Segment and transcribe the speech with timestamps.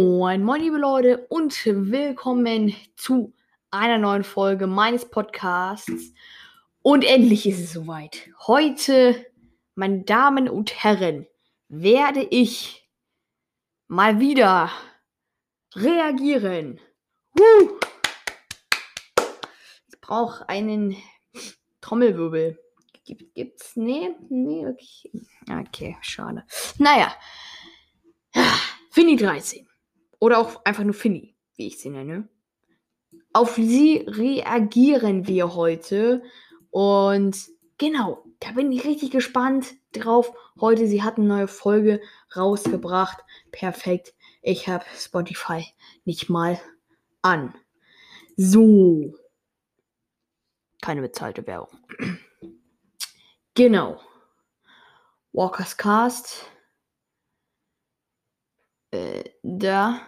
[0.00, 3.34] Moin, moin, liebe Leute, und willkommen zu
[3.72, 6.12] einer neuen Folge meines Podcasts.
[6.82, 8.30] Und endlich ist es soweit.
[8.46, 9.26] Heute,
[9.74, 11.26] meine Damen und Herren,
[11.68, 12.88] werde ich
[13.88, 14.70] mal wieder
[15.74, 16.78] reagieren.
[17.32, 17.80] Woo!
[19.88, 20.96] Ich brauche einen
[21.80, 22.56] Trommelwirbel.
[23.04, 23.74] Gibt, gibt's?
[23.74, 25.10] Nee, nee, okay.
[25.50, 26.44] Okay, schade.
[26.78, 27.12] Naja.
[28.92, 29.67] Finny 13.
[30.20, 32.28] Oder auch einfach nur Finny, wie ich sie nenne.
[33.32, 36.22] Auf sie reagieren wir heute.
[36.70, 37.36] Und
[37.78, 40.32] genau, da bin ich richtig gespannt drauf.
[40.60, 42.00] Heute, sie hat eine neue Folge
[42.36, 43.18] rausgebracht.
[43.52, 44.14] Perfekt.
[44.42, 45.64] Ich habe Spotify
[46.04, 46.60] nicht mal
[47.22, 47.54] an.
[48.36, 49.14] So.
[50.80, 51.78] Keine bezahlte Werbung.
[53.54, 54.00] Genau.
[55.32, 56.46] Walkers Cast.
[58.90, 60.00] Äh, da.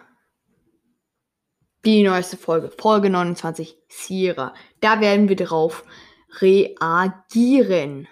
[1.85, 2.71] Die neueste Folge.
[2.77, 3.75] Folge 29.
[3.87, 4.53] Sierra.
[4.81, 5.83] Da werden wir drauf
[6.39, 8.07] reagieren.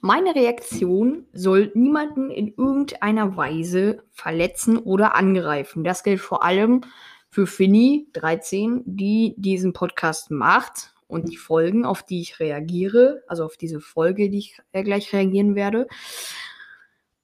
[0.00, 5.82] Meine Reaktion soll niemanden in irgendeiner Weise verletzen oder angreifen.
[5.82, 6.82] Das gilt vor allem
[7.28, 13.44] für Finny 13, die diesen Podcast macht und die Folgen, auf die ich reagiere, also
[13.44, 15.86] auf diese Folge, die ich äh, gleich reagieren werde.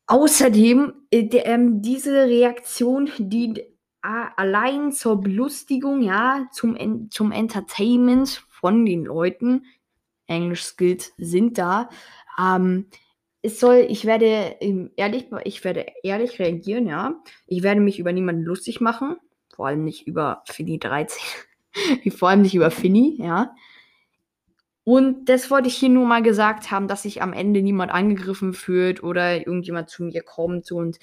[0.07, 3.61] Außerdem, äh, äh, diese Reaktion dient
[4.05, 9.65] allein zur Belustigung, ja, zum, zum Entertainment von den Leuten.
[10.27, 11.89] Englisch Skills sind da.
[12.37, 12.87] Ähm,
[13.43, 17.23] es soll, ich werde ähm, ehrlich, ich werde ehrlich reagieren, ja.
[17.47, 19.17] Ich werde mich über niemanden lustig machen.
[19.55, 21.23] Vor allem nicht über Finny 13.
[22.17, 23.55] Vor allem nicht über Finny, ja.
[24.85, 28.53] Und das wollte ich hier nur mal gesagt haben, dass sich am Ende niemand angegriffen
[28.53, 30.99] fühlt oder irgendjemand zu mir kommt und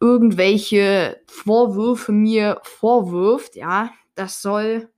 [0.00, 3.56] irgendwelche Vorwürfe mir vorwirft.
[3.56, 4.90] Ja, das soll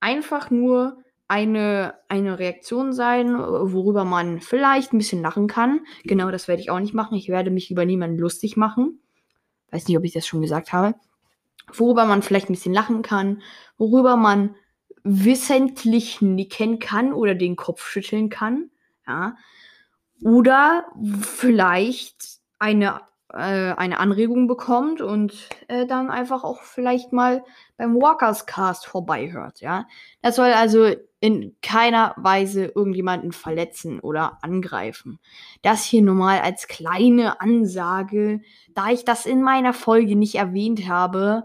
[0.00, 5.80] einfach nur eine, eine Reaktion sein, worüber man vielleicht ein bisschen lachen kann.
[6.04, 7.16] Genau das werde ich auch nicht machen.
[7.16, 9.00] Ich werde mich über niemanden lustig machen.
[9.70, 10.94] Weiß nicht, ob ich das schon gesagt habe
[11.72, 13.42] worüber man vielleicht ein bisschen lachen kann,
[13.76, 14.54] worüber man
[15.08, 18.70] wissentlich nicken kann oder den Kopf schütteln kann,
[19.06, 19.36] ja.
[20.22, 20.86] Oder
[21.22, 23.00] vielleicht eine,
[23.32, 27.44] äh, eine Anregung bekommt und äh, dann einfach auch vielleicht mal
[27.76, 29.86] beim Walkers Cast vorbeihört, ja.
[30.20, 35.18] Das soll also in keiner Weise irgendjemanden verletzen oder angreifen.
[35.62, 38.40] Das hier nur mal als kleine Ansage,
[38.74, 41.44] da ich das in meiner Folge nicht erwähnt habe.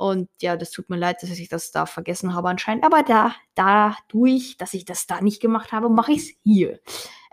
[0.00, 2.84] Und ja, das tut mir leid, dass ich das da vergessen habe anscheinend.
[2.84, 6.80] Aber da, dadurch, dass ich das da nicht gemacht habe, mache ich es hier.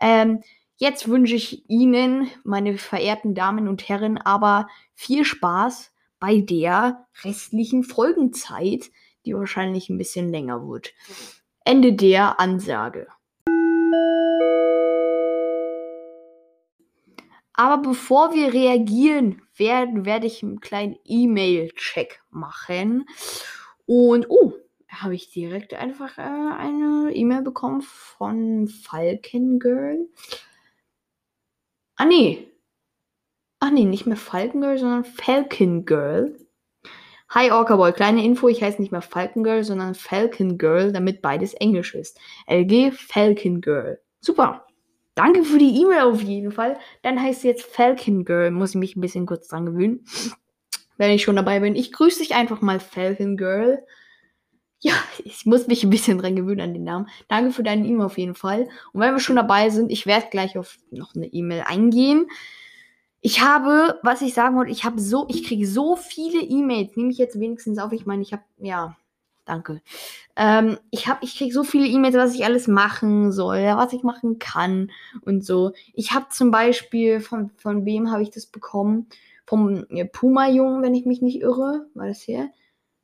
[0.02, 0.42] Ähm,
[0.76, 7.86] jetzt wünsche ich Ihnen, meine verehrten Damen und Herren, aber viel Spaß bei der restlichen
[7.86, 8.92] Folgenzeit,
[9.26, 10.94] die wahrscheinlich ein bisschen länger wird.
[11.64, 13.08] Ende der Ansage.
[17.58, 23.10] Aber bevor wir reagieren werden, werde ich einen kleinen E-Mail-Check machen.
[23.88, 24.54] Und, oh,
[24.88, 30.08] habe ich direkt einfach äh, eine E-Mail bekommen von Falcon Girl.
[31.96, 32.48] Ah, nee.
[33.60, 36.38] Ach nee, nicht mehr Falcon Girl, sondern Falcon Girl.
[37.30, 41.24] Hi Orca Boy, kleine Info, ich heiße nicht mehr Falcon Girl, sondern Falcon Girl, damit
[41.24, 42.20] beides Englisch ist.
[42.46, 44.00] LG Falcon Girl.
[44.22, 44.67] Super.
[45.18, 46.78] Danke für die E-Mail auf jeden Fall.
[47.02, 48.52] Dann heißt es jetzt Falcon Girl.
[48.52, 50.06] Muss ich mich ein bisschen kurz dran gewöhnen.
[50.98, 51.76] Wenn ich schon dabei bin.
[51.76, 53.84] Ich grüße dich einfach mal, Falcon Girl.
[54.80, 54.94] Ja,
[55.26, 57.10] ich muss mich ein bisschen dran gewöhnen an den Namen.
[57.28, 58.70] Danke für deine E-Mail auf jeden Fall.
[58.94, 62.28] Und wenn wir schon dabei sind, ich werde gleich auf noch eine E-Mail eingehen.
[63.20, 67.10] Ich habe, was ich sagen wollte, ich habe so, ich kriege so viele E-Mails, nehme
[67.10, 67.92] ich jetzt wenigstens auf.
[67.92, 68.96] Ich meine, ich habe, ja,
[69.48, 69.82] danke.
[70.36, 74.04] Ähm, ich habe, ich kriege so viele E-Mails, was ich alles machen soll, was ich
[74.04, 74.92] machen kann
[75.22, 75.74] und so.
[75.94, 79.08] Ich habe zum Beispiel, von, von wem habe ich das bekommen?
[79.46, 81.88] Vom Puma-Jungen, wenn ich mich nicht irre.
[81.94, 82.50] War das hier?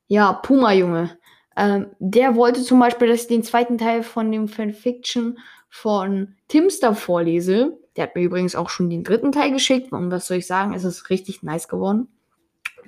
[0.07, 1.17] Ja, Puma-Junge.
[1.55, 6.95] Ähm, der wollte zum Beispiel, dass ich den zweiten Teil von dem Fanfiction von Timster
[6.95, 7.77] vorlese.
[7.95, 9.91] Der hat mir übrigens auch schon den dritten Teil geschickt.
[9.91, 10.73] Und was soll ich sagen?
[10.73, 12.09] Es ist richtig nice geworden.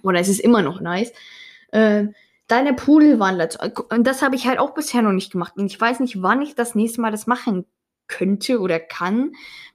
[0.03, 1.13] Oder es ist immer noch nice.
[1.71, 2.07] Äh,
[2.47, 3.49] deine Pudelwandler.
[3.89, 5.53] Und das habe ich halt auch bisher noch nicht gemacht.
[5.57, 7.65] Und ich weiß nicht, wann ich das nächste Mal das machen
[8.07, 9.31] könnte oder kann.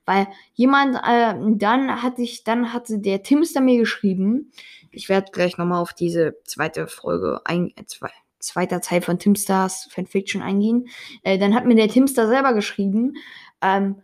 [0.06, 4.52] Weil jemand, äh, dann hatte ich, dann hatte der Timster mir geschrieben.
[4.90, 9.88] Ich werde gleich nochmal auf diese zweite Folge ein, äh, zwei, zweiter Teil von Timstars
[9.90, 10.88] Fanfiction eingehen.
[11.23, 13.14] Äh, dann hat mir der Timster selber geschrieben,
[13.62, 14.02] ähm,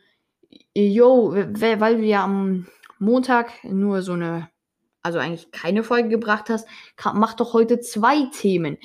[0.74, 2.66] yo, weil wir am
[2.98, 4.48] Montag nur so eine,
[5.06, 6.66] also eigentlich keine Folge gebracht hast,
[7.14, 8.76] mach doch heute zwei Themen.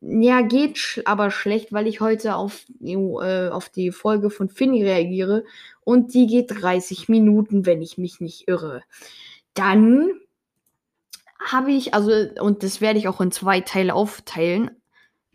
[0.00, 4.82] Ja, geht sch aber schlecht, weil ich heute auf, äh, auf die Folge von Finny
[4.82, 5.44] reagiere
[5.82, 8.82] und die geht 30 Minuten, wenn ich mich nicht irre.
[9.54, 10.10] Dann
[11.38, 14.72] habe ich, also, und das werde ich auch in zwei Teile aufteilen,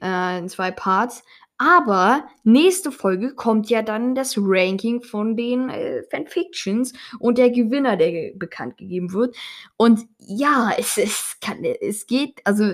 [0.02, 1.24] äh, in zwei Parts.
[1.58, 7.96] Aber nächste Folge kommt ja dann das Ranking von den äh, Fanfictions und der Gewinner,
[7.96, 9.36] der bekannt gegeben wird.
[9.78, 12.74] Und ja, es, es, kann, es geht, also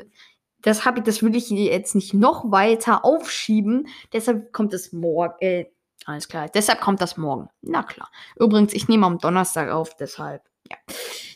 [0.61, 3.87] das habe ich, das will ich jetzt nicht noch weiter aufschieben.
[4.13, 5.35] Deshalb kommt es morgen.
[5.39, 5.65] Äh,
[6.05, 6.49] alles klar.
[6.49, 7.49] Deshalb kommt das morgen.
[7.61, 8.09] Na klar.
[8.35, 10.43] Übrigens, ich nehme am Donnerstag auf, deshalb.
[10.69, 10.77] Ja.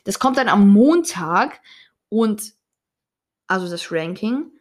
[0.03, 1.61] Das kommt dann am Montag
[2.09, 2.53] und
[3.47, 4.51] also das Ranking.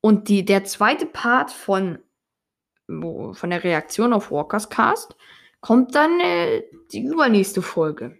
[0.00, 1.98] Und die, der zweite Part von,
[3.32, 5.16] von der Reaktion auf Walkers Cast
[5.60, 8.16] kommt dann äh, die übernächste Folge.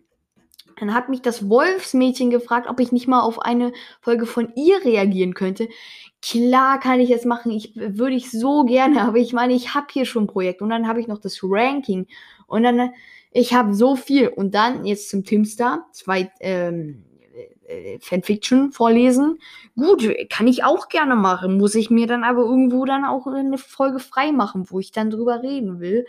[0.78, 4.82] Dann hat mich das Wolfsmädchen gefragt, ob ich nicht mal auf eine Folge von ihr
[4.84, 5.69] reagieren könnte.
[6.22, 9.87] Klar kann ich es machen, ich würde ich so gerne, aber ich meine, ich habe
[9.90, 12.06] hier schon ein Projekt und dann habe ich noch das Ranking
[12.46, 12.90] und dann
[13.32, 17.05] ich habe so viel und dann jetzt zum Timstar zwei ähm,
[17.70, 19.38] äh, Fanfiction vorlesen.
[19.76, 21.56] Gut, kann ich auch gerne machen.
[21.56, 25.11] Muss ich mir dann aber irgendwo dann auch eine Folge frei machen, wo ich dann
[25.11, 26.06] drüber reden will.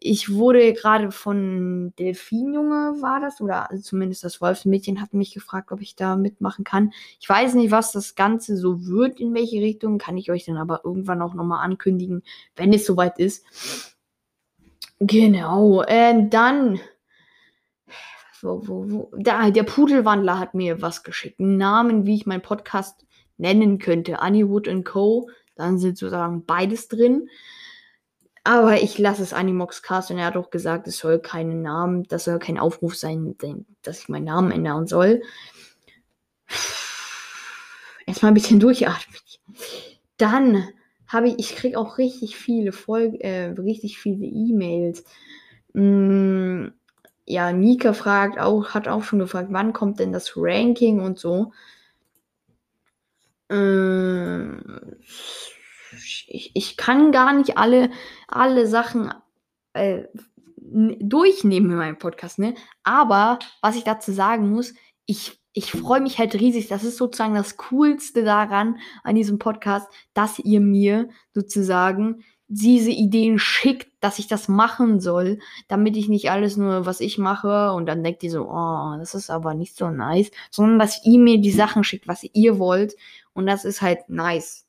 [0.00, 5.82] Ich wurde gerade von Delfinjunge war das, oder zumindest das Wolfsmädchen hat mich gefragt, ob
[5.82, 6.92] ich da mitmachen kann.
[7.20, 10.56] Ich weiß nicht, was das Ganze so wird, in welche Richtung, kann ich euch dann
[10.56, 12.22] aber irgendwann auch nochmal ankündigen,
[12.56, 13.44] wenn es soweit ist.
[14.98, 16.80] Genau, äh, dann
[18.42, 21.40] wo, wo, wo, da, der Pudelwandler hat mir was geschickt.
[21.40, 23.06] Einen Namen, wie ich meinen Podcast
[23.36, 24.20] nennen könnte.
[24.20, 25.28] Anniewood Co.
[25.54, 27.28] Dann sind sozusagen beides drin.
[28.44, 32.02] Aber ich lasse es Animox Cast und er hat auch gesagt, es soll keinen Namen,
[32.04, 33.36] das soll kein Aufruf sein,
[33.82, 35.22] dass ich meinen Namen ändern soll.
[38.06, 39.16] Erstmal ein bisschen durchatmen.
[40.16, 40.68] Dann
[41.06, 45.04] habe ich, ich kriege auch richtig viele Folgen, äh, richtig viele E-Mails.
[45.74, 46.72] Hm,
[47.24, 51.52] ja, Mika fragt auch, hat auch schon gefragt, wann kommt denn das Ranking und so.
[53.48, 54.56] Äh,
[55.92, 57.90] ich, ich kann gar nicht alle,
[58.26, 59.12] alle Sachen
[59.74, 60.04] äh,
[60.56, 62.54] durchnehmen in meinem Podcast, ne?
[62.82, 64.74] Aber was ich dazu sagen muss,
[65.06, 66.68] ich, ich freue mich halt riesig.
[66.68, 72.24] Das ist sozusagen das Coolste daran, an diesem Podcast, dass ihr mir sozusagen
[72.54, 75.38] diese Ideen schickt, dass ich das machen soll,
[75.68, 79.14] damit ich nicht alles nur, was ich mache, und dann denkt ihr so, oh, das
[79.14, 82.94] ist aber nicht so nice, sondern dass ihr mir die Sachen schickt, was ihr wollt.
[83.32, 84.66] Und das ist halt nice,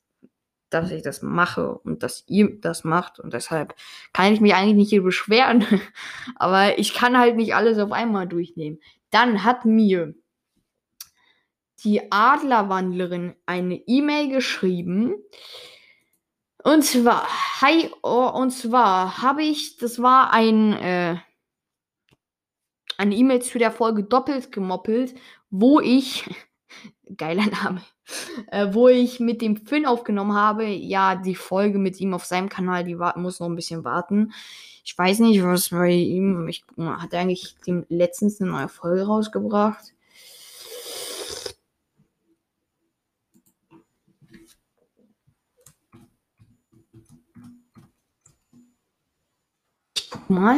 [0.69, 3.19] dass ich das mache und dass ihr das macht.
[3.19, 3.75] Und deshalb
[4.13, 5.65] kann ich mich eigentlich nicht hier beschweren.
[6.37, 8.79] aber ich kann halt nicht alles auf einmal durchnehmen.
[9.09, 10.15] Dann hat mir
[11.83, 15.15] die Adlerwandlerin eine E-Mail geschrieben,
[16.63, 17.27] und zwar,
[17.61, 21.17] hi, oh, und zwar habe ich, das war ein, äh,
[22.97, 25.13] eine E-Mail zu der Folge doppelt gemoppelt,
[25.49, 26.23] wo ich,
[27.17, 27.81] geiler Name,
[28.47, 30.65] äh, wo ich mit dem Finn aufgenommen habe.
[30.65, 34.33] Ja, die Folge mit ihm auf seinem Kanal, die muss noch ein bisschen warten.
[34.85, 39.05] Ich weiß nicht, was bei ihm, ich, hat er eigentlich dem letztens eine neue Folge
[39.05, 39.93] rausgebracht?
[50.29, 50.57] Mal.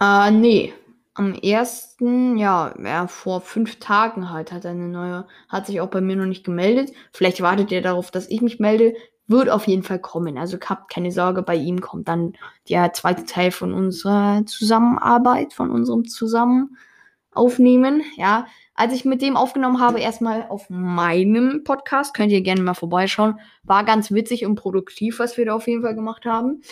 [0.00, 0.72] Äh, nee.
[1.14, 6.00] Am ersten, ja, ja, vor fünf Tagen halt hat eine neue, hat sich auch bei
[6.00, 6.92] mir noch nicht gemeldet.
[7.12, 8.94] Vielleicht wartet er darauf, dass ich mich melde.
[9.26, 10.38] Wird auf jeden Fall kommen.
[10.38, 12.34] Also habt keine Sorge, bei ihm kommt dann
[12.68, 18.02] der zweite Teil von unserer Zusammenarbeit, von unserem Zusammenaufnehmen.
[18.16, 18.46] Ja,
[18.78, 23.40] als ich mit dem aufgenommen habe, erstmal auf meinem Podcast, könnt ihr gerne mal vorbeischauen.
[23.64, 26.62] War ganz witzig und produktiv, was wir da auf jeden Fall gemacht haben.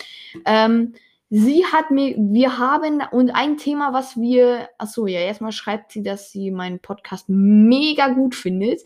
[0.45, 0.93] Ähm,
[1.29, 6.01] sie hat mir, wir haben, und ein Thema, was wir, achso, ja, erstmal schreibt sie,
[6.01, 8.81] dass sie meinen Podcast mega gut findet.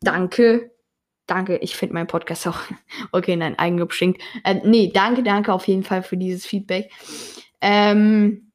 [0.00, 0.70] Danke.
[1.26, 2.58] Danke, ich finde meinen Podcast auch.
[3.12, 4.22] Okay, nein, eingeschenkt.
[4.44, 6.90] Äh, nee, danke, danke auf jeden Fall für dieses Feedback.
[7.60, 8.50] Ähm,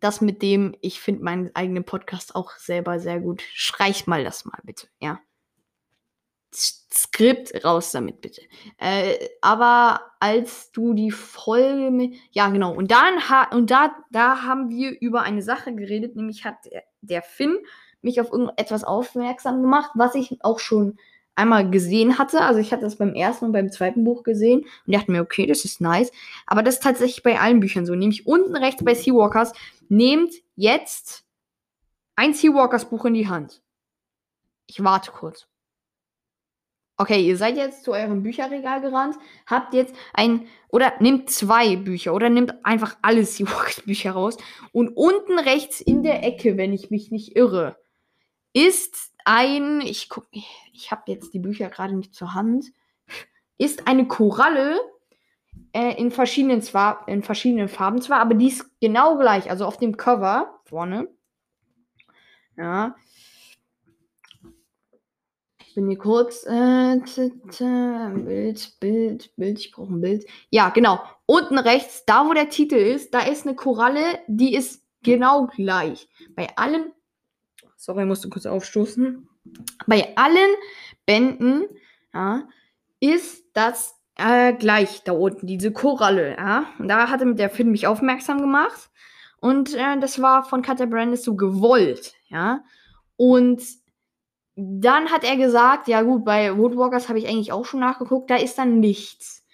[0.00, 3.42] das mit dem, ich finde meinen eigenen Podcast auch selber sehr gut.
[3.54, 5.20] Streich mal das mal bitte, ja.
[6.54, 8.40] Skript raus damit bitte.
[8.78, 14.42] Äh, aber als du die Folge mit, ja genau, und dann ha und da da
[14.42, 16.56] haben wir über eine Sache geredet, nämlich hat
[17.02, 17.58] der, Finn
[18.00, 20.98] mich auf irgendetwas aufmerksam gemacht, was ich auch schon
[21.36, 22.40] einmal gesehen hatte.
[22.40, 25.46] Also ich hatte das beim ersten und beim zweiten Buch gesehen und dachte mir, okay,
[25.46, 26.10] das ist nice.
[26.46, 27.94] Aber das ist tatsächlich bei allen Büchern so.
[27.94, 29.52] Nämlich unten rechts bei Seawalkers,
[29.88, 31.24] nehmt jetzt
[32.16, 33.62] ein Seawalkers Buch in die Hand.
[34.66, 35.46] Ich warte kurz.
[36.98, 42.14] Okay, ihr seid jetzt zu eurem Bücherregal gerannt, habt jetzt ein oder nehmt zwei Bücher
[42.14, 44.38] oder nehmt einfach alle Seawalkers Bücher raus
[44.72, 47.76] und unten rechts in der Ecke, wenn ich mich nicht irre,
[48.54, 52.66] ist ein ich guck ich habe jetzt die Bücher gerade nicht zur Hand,
[53.58, 54.78] ist eine Koralle
[55.72, 59.78] äh, in verschiedenen zwar in verschiedenen Farben zwar, aber die ist genau gleich, also auf
[59.78, 61.08] dem Cover vorne.
[62.56, 62.96] Ja,
[65.76, 66.44] bin hier kurz.
[66.44, 66.98] Äh,
[68.14, 69.58] Bild, Bild, Bild.
[69.60, 70.26] Ich brauche ein Bild.
[70.50, 71.00] Ja, genau.
[71.26, 76.08] Unten rechts, da wo der Titel ist, da ist eine Koralle, die ist genau gleich.
[76.34, 76.92] Bei allen.
[77.86, 79.28] Sorry, ich musste kurz aufstoßen.
[79.86, 80.56] Bei allen
[81.06, 81.66] Bänden
[82.12, 82.48] ja,
[82.98, 86.36] ist das äh, gleich da unten, diese Koralle.
[86.36, 86.66] Ja.
[86.80, 88.90] Und da hatte der Film mich aufmerksam gemacht.
[89.38, 92.14] Und äh, das war von Cutter Brandis so gewollt.
[92.26, 92.64] Ja.
[93.14, 93.62] Und
[94.56, 98.34] dann hat er gesagt, ja gut, bei Woodwalkers habe ich eigentlich auch schon nachgeguckt, da
[98.34, 99.45] ist dann nichts.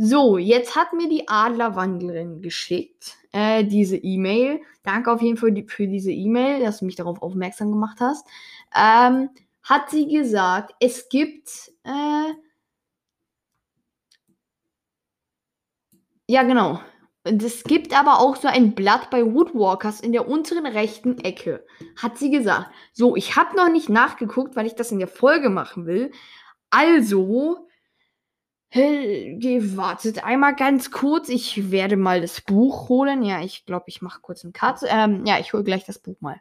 [0.00, 4.60] So, jetzt hat mir die Adlerwandlerin geschickt, äh, diese E-Mail.
[4.84, 8.24] Danke auf jeden Fall die, für diese E-Mail, dass du mich darauf aufmerksam gemacht hast.
[8.76, 9.28] Ähm,
[9.64, 12.32] hat sie gesagt, es gibt, äh,
[16.28, 16.80] ja genau,
[17.24, 21.66] und es gibt aber auch so ein Blatt bei Woodwalkers in der unteren rechten Ecke.
[21.96, 22.70] Hat sie gesagt.
[22.92, 26.12] So, ich habe noch nicht nachgeguckt, weil ich das in der Folge machen will.
[26.70, 27.67] Also,
[28.74, 31.28] wartet einmal ganz kurz.
[31.28, 33.22] Ich werde mal das Buch holen.
[33.22, 34.80] Ja, ich glaube, ich mache kurz einen Cut.
[34.86, 36.40] Ähm, ja, ich hole gleich das Buch mal.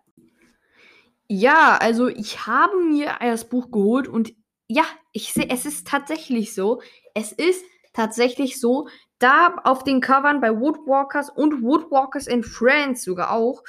[1.28, 4.34] Ja, also ich habe mir das Buch geholt und
[4.68, 6.82] ja, ich sehe, es ist tatsächlich so.
[7.14, 8.88] Es ist tatsächlich so,
[9.20, 13.64] da auf den Covern bei Woodwalkers und Woodwalkers in France sogar auch,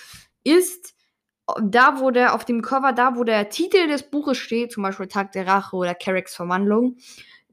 [0.44, 0.94] ist
[1.62, 5.08] da, wo der auf dem Cover, da, wo der Titel des Buches steht, zum Beispiel
[5.08, 6.98] Tag der Rache oder Carracks Verwandlung,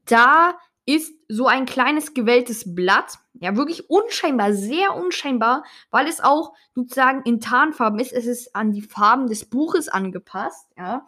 [0.05, 3.17] da ist so ein kleines gewelltes Blatt.
[3.33, 8.13] Ja, wirklich unscheinbar, sehr unscheinbar, weil es auch sozusagen in Tarnfarben ist.
[8.13, 10.69] Es ist an die Farben des Buches angepasst.
[10.77, 11.05] Ja.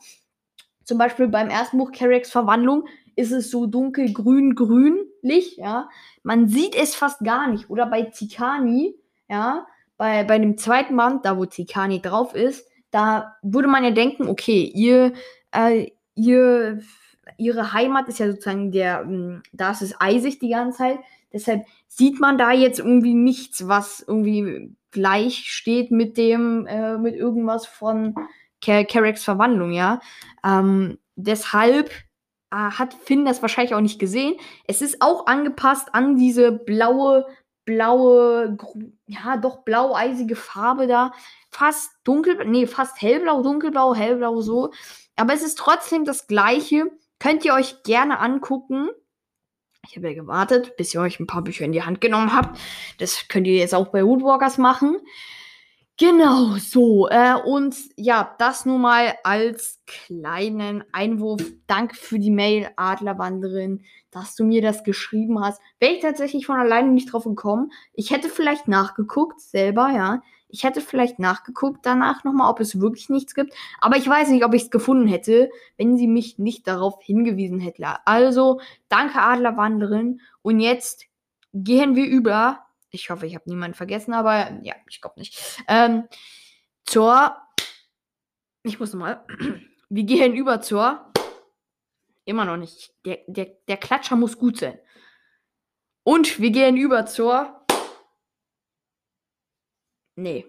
[0.83, 5.89] Zum Beispiel beim ersten Buch Carracks Verwandlung ist es so dunkelgrün-grünlich, ja.
[6.23, 7.69] Man sieht es fast gar nicht.
[7.69, 8.95] Oder bei Tikani,
[9.27, 9.65] ja,
[9.97, 14.27] bei, bei dem zweiten Band, da wo Tikani drauf ist, da würde man ja denken,
[14.27, 15.13] okay, ihr,
[15.51, 16.81] äh, ihr,
[17.37, 20.99] ihre Heimat ist ja sozusagen der, hm, da ist es eisig die ganze Zeit.
[21.33, 27.15] Deshalb sieht man da jetzt irgendwie nichts, was irgendwie gleich steht mit dem, äh, mit
[27.15, 28.15] irgendwas von
[28.61, 29.99] Carracks Verwandlung, ja.
[30.43, 31.91] Ähm, deshalb
[32.51, 34.35] äh, hat Finn das wahrscheinlich auch nicht gesehen.
[34.65, 37.25] Es ist auch angepasst an diese blaue,
[37.65, 38.57] blaue,
[39.07, 41.11] ja, doch blau-eisige Farbe da.
[41.51, 44.71] Fast dunkel, nee, fast hellblau, dunkelblau, hellblau so.
[45.15, 46.91] Aber es ist trotzdem das gleiche.
[47.19, 48.89] Könnt ihr euch gerne angucken.
[49.89, 52.59] Ich habe ja gewartet, bis ihr euch ein paar Bücher in die Hand genommen habt.
[52.99, 54.99] Das könnt ihr jetzt auch bei Woodwalkers machen.
[55.99, 57.07] Genau, so.
[57.09, 61.41] Äh, und ja, das nur mal als kleinen Einwurf.
[61.65, 65.59] Danke für die Mail, Adlerwanderin, dass du mir das geschrieben hast.
[65.79, 67.71] Wäre ich tatsächlich von alleine nicht drauf gekommen.
[67.93, 70.21] Ich hätte vielleicht nachgeguckt, selber, ja.
[70.49, 73.53] Ich hätte vielleicht nachgeguckt danach nochmal, ob es wirklich nichts gibt.
[73.79, 77.59] Aber ich weiß nicht, ob ich es gefunden hätte, wenn sie mich nicht darauf hingewiesen
[77.59, 77.85] hätte.
[78.05, 80.21] Also, danke, Adlerwanderin.
[80.41, 81.05] Und jetzt
[81.53, 85.63] gehen wir über ich hoffe, ich habe niemanden vergessen, aber ja, ich glaube nicht.
[85.67, 86.07] Ähm,
[86.85, 87.35] zur.
[88.63, 89.25] Ich muss mal.
[89.89, 91.13] Wir gehen über zur.
[92.25, 92.93] Immer noch nicht.
[93.05, 94.77] Der, der, der Klatscher muss gut sein.
[96.03, 97.56] Und wir gehen über zur.
[100.17, 100.45] Nee.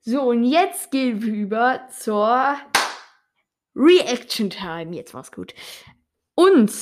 [0.00, 2.56] So, und jetzt gehen wir über zur
[3.74, 4.96] Reaction Time.
[4.96, 5.54] Jetzt war's gut.
[6.34, 6.72] Und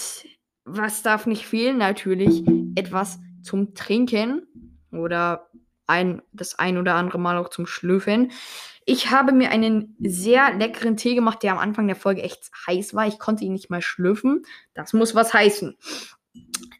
[0.64, 1.78] was darf nicht fehlen?
[1.78, 2.44] Natürlich
[2.76, 4.46] etwas zum Trinken
[4.92, 5.50] oder
[5.86, 8.30] ein, das ein oder andere Mal auch zum Schlürfen.
[8.86, 12.94] Ich habe mir einen sehr leckeren Tee gemacht, der am Anfang der Folge echt heiß
[12.94, 13.08] war.
[13.08, 14.46] Ich konnte ihn nicht mal schlürfen.
[14.72, 15.76] Das muss was heißen.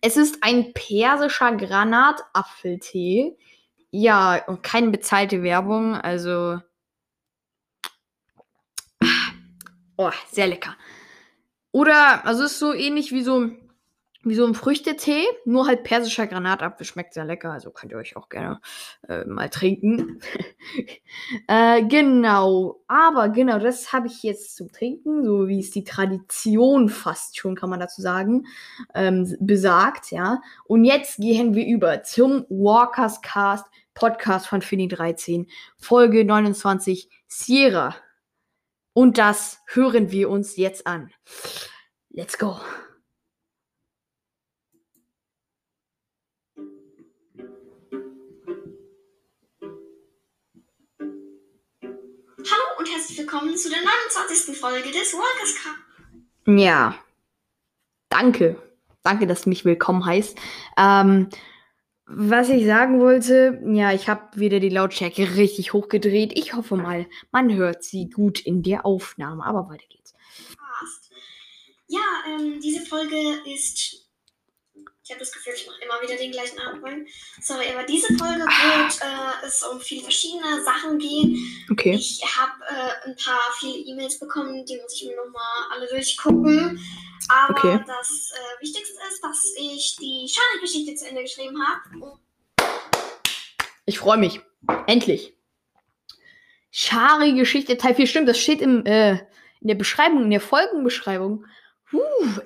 [0.00, 3.36] Es ist ein persischer Granatapfeltee.
[3.96, 6.58] Ja, keine bezahlte Werbung, also.
[9.96, 10.74] Oh, sehr lecker.
[11.70, 13.50] Oder, also es ist so ähnlich wie so
[14.24, 16.86] wie so ein Früchtetee, nur halt persischer Granatapfel.
[16.86, 18.60] Schmeckt sehr lecker, also könnt ihr euch auch gerne
[19.08, 20.18] äh, mal trinken.
[21.46, 26.88] äh, genau, aber genau, das habe ich jetzt zum Trinken, so wie es die Tradition
[26.88, 28.46] fast schon, kann man dazu sagen,
[28.94, 30.40] ähm, besagt, ja.
[30.64, 35.48] Und jetzt gehen wir über zum Walkers Cast Podcast von Fini 13,
[35.78, 37.96] Folge 29, Sierra.
[38.92, 41.12] Und das hören wir uns jetzt an.
[42.10, 42.60] Let's go.
[52.46, 54.56] Hallo und herzlich willkommen zu der 29.
[54.58, 55.76] Folge des Walkers Cup.
[56.46, 56.98] Ja.
[58.10, 58.60] Danke.
[59.02, 60.38] Danke, dass du mich willkommen heißt.
[60.76, 61.28] Ähm,
[62.06, 66.36] was ich sagen wollte, ja, ich habe wieder die Lautstärke richtig hochgedreht.
[66.38, 69.44] Ich hoffe mal, man hört sie gut in der Aufnahme.
[69.44, 70.14] Aber weiter geht's.
[71.88, 73.16] Ja, ähm, diese Folge
[73.54, 74.03] ist.
[75.04, 77.06] Ich habe das Gefühl, ich mache immer wieder den gleichen Anfang.
[77.42, 81.36] Sorry, aber diese Folge wird äh, es um viele verschiedene Sachen gehen.
[81.70, 81.92] Okay.
[81.92, 85.42] Ich habe äh, ein paar viele E-Mails bekommen, die muss ich mir nochmal
[85.72, 86.80] alle durchgucken.
[87.28, 87.84] Aber Okay.
[87.86, 92.18] das äh, Wichtigste ist, dass ich die Schade-Geschichte zu Ende geschrieben habe.
[93.84, 94.40] Ich freue mich.
[94.86, 95.34] Endlich.
[96.70, 98.06] Schari Geschichte Teil 4.
[98.06, 99.18] Stimmt, das steht im, äh,
[99.60, 101.44] in der Beschreibung, in der Folgenbeschreibung.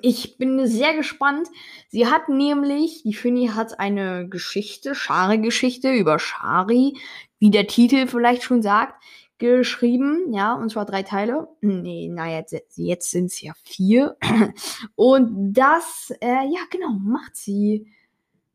[0.01, 1.47] Ich bin sehr gespannt.
[1.89, 6.97] Sie hat nämlich, die Finny hat eine Geschichte, Schari-Geschichte über Schari,
[7.39, 9.01] wie der Titel vielleicht schon sagt,
[9.37, 10.33] geschrieben.
[10.33, 11.47] Ja, und zwar drei Teile.
[11.61, 14.17] Nee, naja, jetzt, jetzt sind es ja vier.
[14.95, 17.87] Und das, äh, ja, genau, macht sie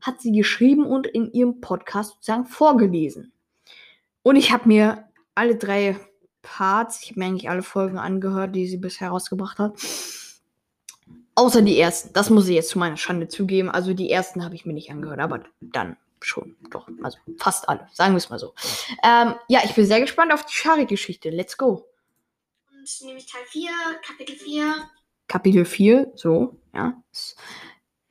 [0.05, 3.31] hat sie geschrieben und in ihrem Podcast sozusagen vorgelesen.
[4.21, 5.97] Und ich habe mir alle drei
[6.43, 9.73] Parts, ich habe mir eigentlich alle Folgen angehört, die sie bisher rausgebracht hat.
[11.35, 12.13] Außer die ersten.
[12.13, 13.69] Das muss ich jetzt zu meiner Schande zugeben.
[13.69, 16.55] Also die ersten habe ich mir nicht angehört, aber dann schon.
[16.71, 17.87] Doch, also fast alle.
[17.93, 18.53] Sagen wir es mal so.
[19.03, 21.29] Ähm, ja, ich bin sehr gespannt auf die Shari-Geschichte.
[21.29, 21.87] Let's go.
[22.71, 23.69] Und nämlich Teil 4,
[24.05, 24.89] Kapitel 4.
[25.27, 27.01] Kapitel 4, so, ja.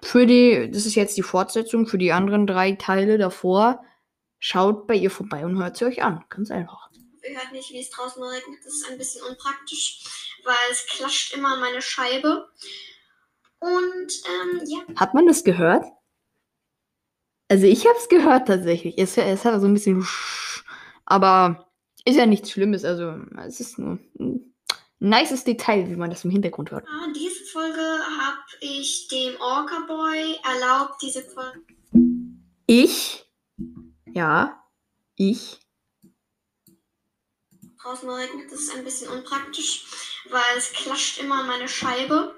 [0.03, 3.85] Für die, das ist jetzt die Fortsetzung für die anderen drei Teile davor.
[4.38, 6.25] Schaut bei ihr vorbei und hört sie euch an.
[6.29, 6.90] Ganz einfach.
[7.27, 8.61] Ihr hört nicht, wie es draußen regnet.
[8.64, 10.05] Das ist ein bisschen unpraktisch,
[10.44, 12.51] weil es klatscht immer an meine Scheibe.
[13.64, 15.85] Und ähm, ja, Hat man das gehört?
[17.48, 18.98] Also ich habe es gehört tatsächlich.
[18.98, 20.62] Es, es hat so ein bisschen, sch-
[21.07, 21.70] aber
[22.05, 22.85] ist ja nichts Schlimmes.
[22.85, 23.14] Also
[23.46, 24.55] es ist nur ein
[24.98, 26.87] nices Detail, wie man das im Hintergrund hört.
[26.88, 31.61] Ah, diese Folge habe ich dem Orca Boy erlaubt, diese Folge.
[32.66, 33.24] Ich,
[34.12, 34.62] ja,
[35.16, 35.61] ich,
[37.83, 39.85] Draußen regnet, das ist ein bisschen unpraktisch,
[40.31, 42.35] weil es klatscht immer an meine Scheibe.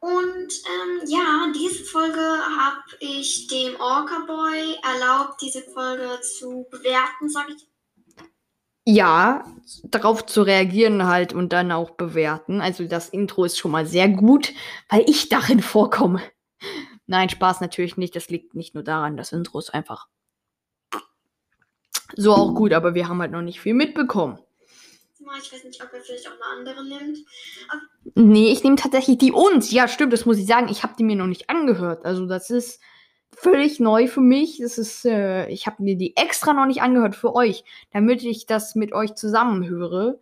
[0.00, 7.28] Und ähm, ja, diese Folge habe ich dem Orca Boy erlaubt, diese Folge zu bewerten,
[7.28, 7.68] sage ich.
[8.86, 9.44] ja,
[9.84, 12.60] darauf zu reagieren halt und dann auch bewerten.
[12.62, 14.52] Also das Intro ist schon mal sehr gut,
[14.88, 16.22] weil ich darin vorkomme.
[17.06, 18.16] Nein, Spaß natürlich nicht.
[18.16, 20.08] Das liegt nicht nur daran, das Intro ist einfach
[22.16, 24.38] so auch gut, aber wir haben halt noch nicht viel mitbekommen.
[25.40, 27.18] Ich weiß nicht, ob er vielleicht auch eine andere nimmt.
[28.14, 29.70] Nee, ich nehme tatsächlich die uns.
[29.70, 30.68] Ja, stimmt, das muss ich sagen.
[30.68, 32.04] Ich habe die mir noch nicht angehört.
[32.04, 32.80] Also das ist
[33.36, 34.58] völlig neu für mich.
[34.58, 38.46] Das ist, äh, ich habe mir die extra noch nicht angehört für euch, damit ich
[38.46, 40.18] das mit euch zusammen höre.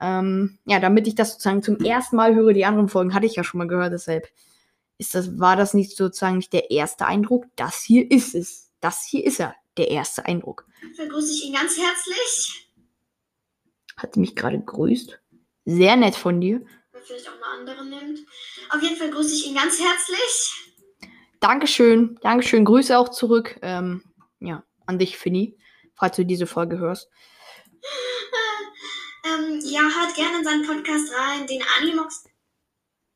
[0.00, 2.52] Ähm, ja, damit ich das sozusagen zum ersten Mal höre.
[2.52, 4.28] Die anderen Folgen hatte ich ja schon mal gehört, deshalb
[4.98, 7.46] ist das, war das nicht sozusagen nicht der erste Eindruck.
[7.56, 8.70] Das hier ist es.
[8.80, 10.66] Das hier ist er, der erste Eindruck.
[10.96, 12.65] Begrüße ich ihn ganz herzlich.
[13.96, 15.18] Hat sie mich gerade gegrüßt.
[15.64, 16.64] Sehr nett von dir.
[17.04, 18.20] Vielleicht auch eine andere nimmt.
[18.70, 21.10] Auf jeden Fall grüße ich ihn ganz herzlich.
[21.40, 22.18] Dankeschön.
[22.22, 22.64] Dankeschön.
[22.64, 23.58] Grüße auch zurück.
[23.62, 24.02] Ähm,
[24.40, 25.58] ja, an dich, Finny,
[25.94, 27.08] falls du diese Folge hörst.
[29.26, 32.24] Ähm, ja, hört gerne in seinen Podcast rein, den Animox.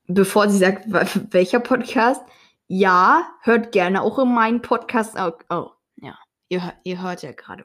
[0.09, 0.87] Bevor sie sagt,
[1.33, 2.21] welcher Podcast,
[2.67, 5.15] ja, hört gerne auch in meinen Podcast.
[5.17, 7.65] Oh, oh ja, ihr, ihr hört ja gerade.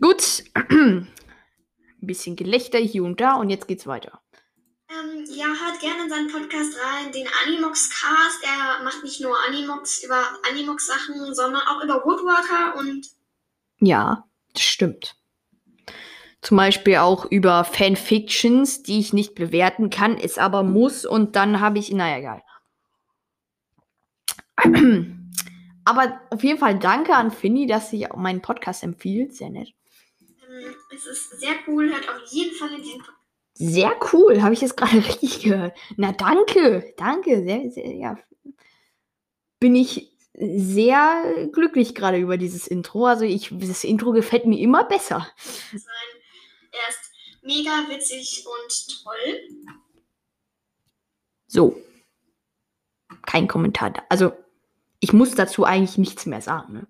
[0.00, 0.44] Gut.
[0.70, 1.08] Ein
[2.00, 4.20] bisschen Gelächter hier und da und jetzt geht's weiter.
[4.88, 8.44] Ähm, ja, hört gerne in seinen Podcast rein, den Animox Cast.
[8.44, 13.06] Er macht nicht nur Animox über Animox Sachen, sondern auch über Woodworker und
[13.80, 15.16] Ja, das stimmt.
[16.42, 21.60] Zum Beispiel auch über Fanfictions, die ich nicht bewerten kann, es aber muss und dann
[21.60, 22.42] habe ich, naja, egal.
[25.84, 29.36] Aber auf jeden Fall danke an Finny, dass sie meinen Podcast empfiehlt.
[29.36, 29.72] Sehr nett.
[30.94, 31.90] Es ist sehr cool.
[31.90, 33.16] Hört auf jeden Fall in diesen Podcast.
[33.54, 35.76] Sehr cool, habe ich jetzt gerade richtig gehört.
[35.96, 38.18] Na danke, danke, sehr, sehr, ja.
[39.60, 43.06] Bin ich sehr glücklich gerade über dieses Intro.
[43.06, 45.26] Also ich, das Intro gefällt mir immer besser.
[45.72, 49.76] Er ist mega witzig und toll.
[51.46, 51.80] So.
[53.24, 53.90] Kein Kommentar.
[53.90, 54.02] da.
[54.10, 54.32] Also
[55.00, 56.74] ich muss dazu eigentlich nichts mehr sagen.
[56.74, 56.86] Ne?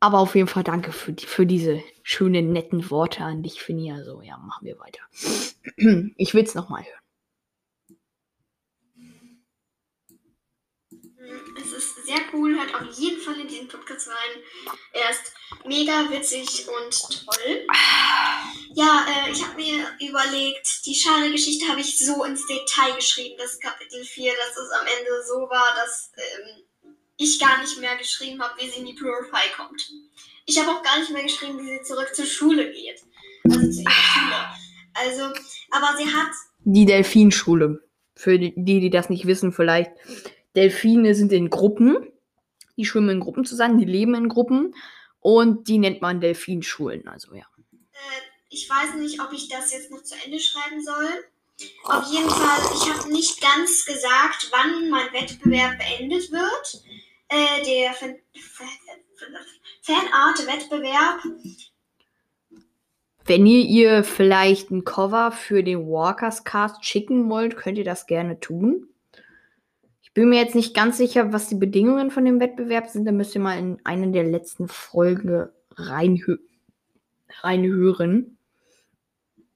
[0.00, 3.96] Aber auf jeden Fall danke für, für diese schönen, netten Worte an dich, Finja.
[3.96, 5.02] Also ja, machen wir weiter.
[6.16, 7.00] Ich will es nochmal hören.
[11.58, 14.42] Es ist sehr cool, hört auf jeden Fall in diesen Podcast rein.
[14.92, 15.32] Er ist
[15.66, 17.66] mega witzig und toll.
[18.74, 23.60] Ja, äh, ich habe mir überlegt, die Schale-Geschichte habe ich so ins Detail geschrieben, das
[23.60, 26.64] Kapitel 4, dass es am Ende so war, dass ähm,
[27.20, 29.92] ich gar nicht mehr geschrieben habe, wie sie in die Purify kommt.
[30.46, 33.02] Ich habe auch gar nicht mehr geschrieben, wie sie zurück zur Schule geht.
[33.44, 34.36] Also zu ihrer Schule.
[34.94, 35.22] Also,
[35.70, 36.32] aber sie hat
[36.64, 37.82] Die Delfinschule.
[38.16, 39.92] Für die, die das nicht wissen, vielleicht.
[40.56, 42.10] Delfine sind in Gruppen.
[42.76, 44.74] Die schwimmen in Gruppen zusammen, die leben in Gruppen.
[45.20, 47.06] Und die nennt man Delfinschulen.
[47.06, 47.44] Also ja.
[47.72, 47.96] Äh,
[48.48, 51.08] ich weiß nicht, ob ich das jetzt noch zu Ende schreiben soll.
[51.84, 56.82] Auf jeden Fall, ich habe nicht ganz gesagt, wann mein Wettbewerb beendet wird.
[57.30, 58.16] Äh, der Fan
[59.82, 61.20] Fanart-Wettbewerb.
[63.24, 68.06] Wenn ihr ihr vielleicht ein Cover für den Walkers Cast schicken wollt, könnt ihr das
[68.06, 68.88] gerne tun.
[70.02, 73.04] Ich bin mir jetzt nicht ganz sicher, was die Bedingungen von dem Wettbewerb sind.
[73.04, 76.38] Da müsst ihr mal in eine der letzten Folgen reinhö
[77.42, 78.36] reinhören.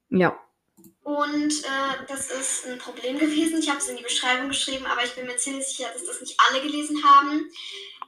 [0.09, 0.39] Ja.
[1.05, 3.59] Und äh, das ist ein Problem gewesen.
[3.59, 6.19] Ich habe es in die Beschreibung geschrieben, aber ich bin mir ziemlich sicher, dass das
[6.19, 7.47] nicht alle gelesen haben.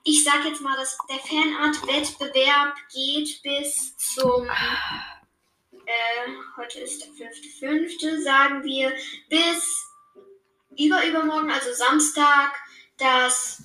[0.03, 8.23] Ich sage jetzt mal, dass der Fanart-Wettbewerb geht bis zum äh, heute ist der 5.5.,
[8.23, 8.91] sagen wir,
[9.29, 9.85] bis
[10.71, 12.51] überübermorgen, also Samstag,
[12.97, 13.61] dass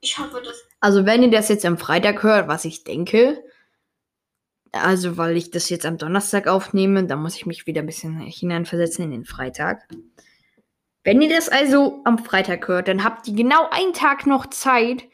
[0.00, 0.60] ich hoffe, dass.
[0.80, 3.44] Also wenn ihr das jetzt am Freitag hört, was ich denke,
[4.72, 8.18] also weil ich das jetzt am Donnerstag aufnehme, dann muss ich mich wieder ein bisschen
[8.18, 9.86] hineinversetzen in den Freitag.
[11.04, 15.04] Wenn ihr das also am Freitag hört, dann habt ihr genau einen Tag noch Zeit,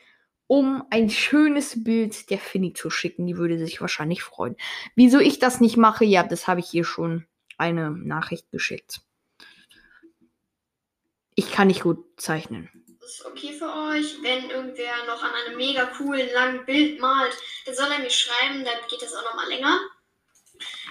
[0.46, 3.26] um ein schönes Bild der Finny zu schicken.
[3.26, 4.56] Die würde sich wahrscheinlich freuen.
[4.94, 9.00] Wieso ich das nicht mache, ja, das habe ich hier schon eine Nachricht geschickt.
[11.34, 12.68] Ich kann nicht gut zeichnen.
[13.08, 14.18] Ist okay für euch.
[14.22, 18.66] Wenn irgendwer noch an einem mega coolen, langen Bild malt, dann soll er mir schreiben,
[18.66, 19.80] dann geht das auch nochmal länger.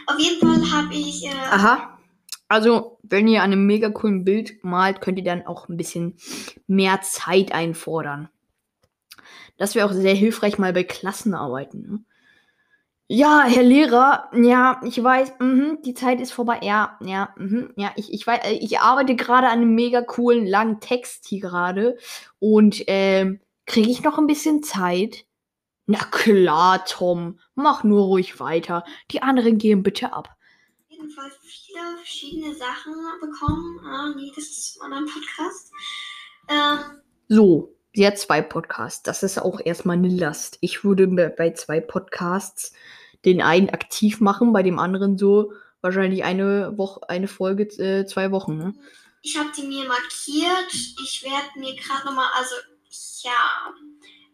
[0.08, 1.26] Auf jeden Fall habe ich.
[1.26, 2.00] Äh, Aha.
[2.48, 6.18] Also, wenn ihr an einem mega coolen Bild malt, könnt ihr dann auch ein bisschen
[6.66, 8.30] mehr Zeit einfordern.
[9.58, 11.88] Das wäre auch sehr hilfreich mal bei Klassenarbeiten.
[11.88, 12.00] Ne?
[13.10, 16.60] Ja, Herr Lehrer, ja, ich weiß, mhm, die Zeit ist vorbei.
[16.62, 20.46] Ja, ja, mhm, ja, ich, ich weiß, äh, ich arbeite gerade an einem mega coolen
[20.46, 21.98] langen Text hier gerade
[22.40, 25.26] und ähm, kriege ich noch ein bisschen Zeit?
[25.86, 28.84] Na klar, Tom, mach nur ruhig weiter.
[29.12, 30.30] Die anderen gehen bitte ab.
[30.84, 33.80] auf jeden Fall viele verschiedene Sachen bekommen.
[34.18, 35.72] Nee, das ist ein anderer Podcast.
[36.50, 39.04] Ähm, So, sie hat zwei Podcasts.
[39.04, 40.58] Das ist auch erstmal eine Last.
[40.62, 42.74] Ich würde bei zwei Podcasts
[43.26, 45.52] den einen aktiv machen, bei dem anderen so
[45.82, 48.58] wahrscheinlich eine Woche, eine Folge, äh, zwei Wochen.
[48.58, 48.74] Ne?
[49.28, 50.74] ich habe die mir markiert.
[50.74, 52.56] Ich werde mir gerade nochmal, also,
[53.24, 53.74] ja.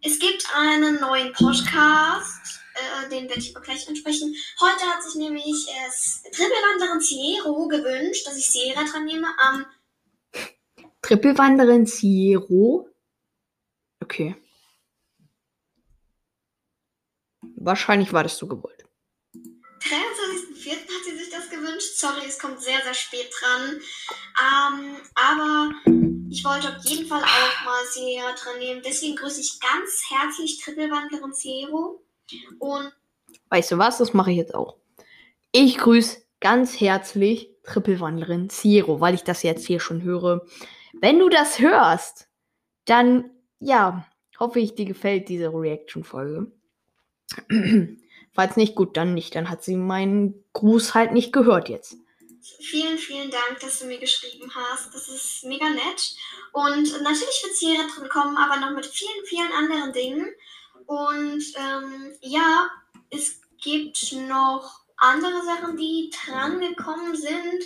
[0.01, 2.59] Es gibt einen neuen Podcast.
[2.75, 4.35] Äh, den werde ich auch gleich ansprechen.
[4.59, 9.27] Heute hat sich nämlich es Trippelwanderin Ciero gewünscht, dass ich Sierra dran nehme.
[9.39, 9.65] Am
[11.01, 12.89] Trippelwanderin Ciero.
[14.01, 14.35] Okay.
[17.55, 18.72] Wahrscheinlich war das so gewollt.
[21.95, 23.81] Sorry, es kommt sehr, sehr spät dran.
[24.39, 25.71] Ähm, aber
[26.29, 28.81] ich wollte auf jeden Fall auch mal Sierra dran nehmen.
[28.83, 32.03] Deswegen grüße ich ganz herzlich Trippelwandlerin Ciero.
[32.59, 32.91] Und
[33.49, 33.99] Weißt du was?
[33.99, 34.77] Das mache ich jetzt auch.
[35.51, 40.45] Ich grüße ganz herzlich Trippelwanderin Ciero, weil ich das jetzt hier schon höre.
[40.99, 42.27] Wenn du das hörst,
[42.85, 44.05] dann ja,
[44.39, 46.51] hoffe ich, dir gefällt diese Reaction-Folge.
[48.33, 49.35] Falls nicht, gut, dann nicht.
[49.35, 51.97] Dann hat sie meinen Gruß halt nicht gehört jetzt.
[52.59, 54.93] vielen, vielen Dank, dass du mir geschrieben hast.
[54.93, 56.15] Das ist mega nett.
[56.51, 60.27] Und natürlich wird Sierra drin kommen, aber noch mit vielen, vielen anderen Dingen.
[60.85, 62.67] Und ähm, ja,
[63.09, 67.63] es gibt noch andere Sachen, die dran gekommen sind.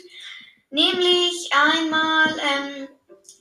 [0.69, 2.87] Nämlich einmal, ähm,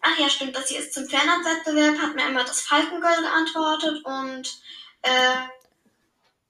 [0.01, 4.61] ach ja, stimmt, das hier ist zum Fernab-Wettbewerb, hat mir einmal das Falkengirl geantwortet und
[5.03, 5.37] äh,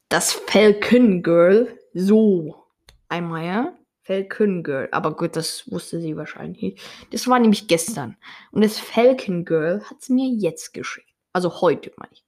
[0.09, 1.79] Das Falcon Girl.
[1.95, 2.64] So.
[3.09, 3.77] Einmal, ja.
[4.03, 4.88] Falcon Girl.
[4.92, 6.83] Aber gut, das wusste sie wahrscheinlich nicht.
[7.11, 8.16] Das war nämlich gestern.
[8.53, 11.11] Und das Falcon Girl hat sie mir jetzt geschickt.
[11.33, 12.25] Also heute, meine ich.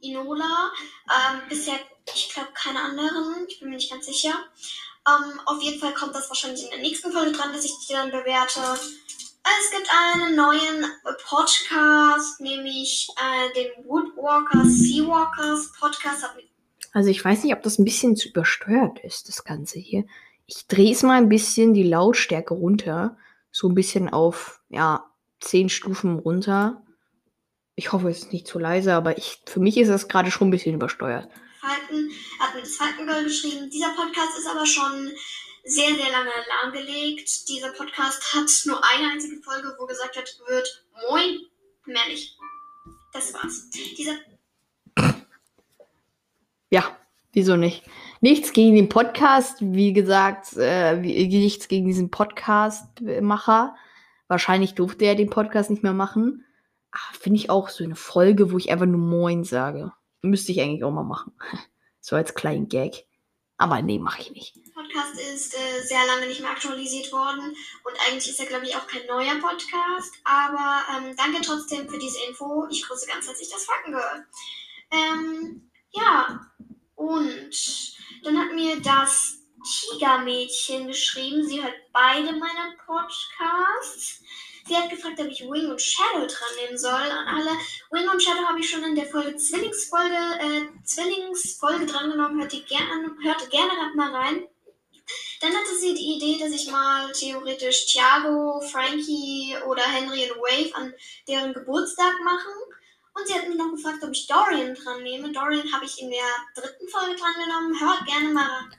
[0.00, 0.72] Inola.
[1.06, 1.74] Ähm, bisher,
[2.14, 3.46] ich glaube, keine anderen.
[3.48, 4.34] Ich bin mir nicht ganz sicher.
[5.06, 7.92] Ähm, auf jeden Fall kommt das wahrscheinlich in der nächsten Folge dran, dass ich die
[7.92, 8.60] dann bewerte.
[9.60, 10.86] Es gibt einen neuen
[11.26, 16.24] Podcast, nämlich äh, den Woodwalkers Seawalkers Podcast.
[16.94, 20.04] Also ich weiß nicht, ob das ein bisschen zu übersteuert ist, das Ganze hier.
[20.46, 23.18] Ich drehe es mal ein bisschen die Lautstärke runter.
[23.50, 26.84] So ein bisschen auf, ja, zehn Stufen runter.
[27.74, 30.48] Ich hoffe, es ist nicht zu leise, aber ich, für mich ist das gerade schon
[30.48, 31.28] ein bisschen übersteuert.
[31.60, 33.68] Falken, hat mit Falkengirl geschrieben.
[33.70, 35.10] Dieser Podcast ist aber schon
[35.64, 36.30] sehr, sehr lange
[36.62, 37.48] lahmgelegt.
[37.48, 41.40] Dieser Podcast hat nur eine einzige Folge, wo gesagt wird, Moin,
[41.86, 42.38] mehr nicht.
[43.12, 43.68] Das war's.
[43.70, 44.14] Dieser.
[46.74, 46.90] Ja,
[47.32, 47.84] wieso nicht?
[48.20, 53.76] Nichts gegen den Podcast, wie gesagt, äh, nichts gegen diesen Podcast-Macher.
[54.26, 56.44] Wahrscheinlich durfte er den Podcast nicht mehr machen.
[56.90, 59.92] Ah, Finde ich auch so eine Folge, wo ich einfach nur Moin sage.
[60.22, 61.32] Müsste ich eigentlich auch mal machen.
[62.00, 63.06] so als kleinen Gag.
[63.56, 64.58] Aber nee, mache ich nicht.
[64.74, 68.74] Podcast ist äh, sehr lange nicht mehr aktualisiert worden und eigentlich ist er, glaube ich,
[68.74, 70.12] auch kein neuer Podcast.
[70.24, 72.66] Aber ähm, danke trotzdem für diese Info.
[72.68, 74.26] Ich grüße ganz herzlich das Fackengirl.
[74.90, 76.40] Ähm, ja,
[76.96, 81.46] und dann hat mir das Tigermädchen geschrieben.
[81.46, 84.22] Sie hört beide meine Podcasts.
[84.66, 86.92] Sie hat gefragt, ob ich Wing und Shadow dran nehmen soll.
[86.92, 87.50] An alle.
[87.90, 92.40] Wing und Shadow habe ich schon in der Folge Zwillingsfolge, äh, Zwillingsfolge drangenommen.
[92.40, 94.46] Hört, hört gerne mal rein.
[95.40, 100.74] Dann hatte sie die Idee, dass ich mal theoretisch Thiago, Frankie oder Henry und Wave
[100.74, 100.94] an
[101.28, 102.52] deren Geburtstag machen.
[103.14, 105.32] Und sie hat mich noch gefragt, ob ich Dorian dran nehme.
[105.32, 106.18] Dorian habe ich in der
[106.54, 107.80] dritten Folge dran genommen.
[107.80, 108.74] Hört gerne mal rein.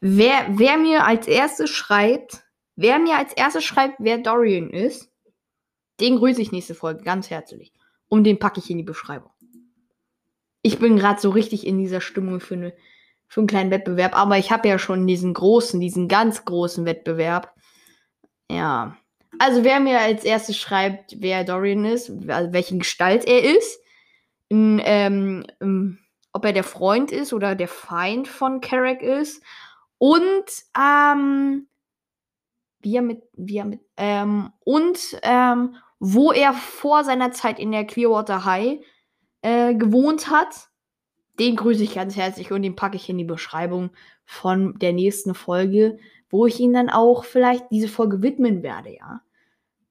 [0.00, 2.44] Wer, wer mir als erstes schreibt,
[2.76, 5.10] wer mir als erstes schreibt, wer Dorian ist,
[6.00, 7.72] den grüße ich nächste Folge ganz herzlich.
[8.08, 9.30] Und den packe ich in die Beschreibung.
[10.62, 12.74] Ich bin gerade so richtig in dieser Stimmung für, eine,
[13.28, 14.16] für einen kleinen Wettbewerb.
[14.16, 17.54] Aber ich habe ja schon diesen großen, diesen ganz großen Wettbewerb.
[18.50, 18.96] Ja.
[19.38, 23.80] Also wer mir als erstes schreibt, wer Dorian ist, also welche Gestalt er ist,
[24.48, 25.98] in, ähm, ähm,
[26.32, 29.42] ob er der Freund ist oder der Feind von Carrack ist
[29.98, 30.44] und
[30.78, 31.68] ähm,
[32.80, 37.72] wie er mit, wie er mit, ähm, und ähm, wo er vor seiner Zeit in
[37.72, 38.80] der Clearwater High
[39.42, 40.68] äh, gewohnt hat.
[41.38, 43.90] Den grüße ich ganz herzlich und den packe ich in die Beschreibung
[44.24, 45.98] von der nächsten Folge,
[46.34, 49.20] wo ich ihn dann auch vielleicht diese Folge widmen werde, ja.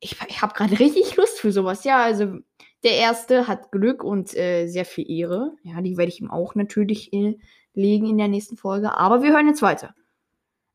[0.01, 2.03] Ich, ich habe gerade richtig Lust für sowas, ja.
[2.03, 2.39] Also
[2.83, 5.53] der erste hat Glück und äh, sehr viel Ehre.
[5.63, 7.37] Ja, die werde ich ihm auch natürlich äh,
[7.73, 8.97] legen in der nächsten Folge.
[8.97, 9.95] Aber wir hören jetzt weiter.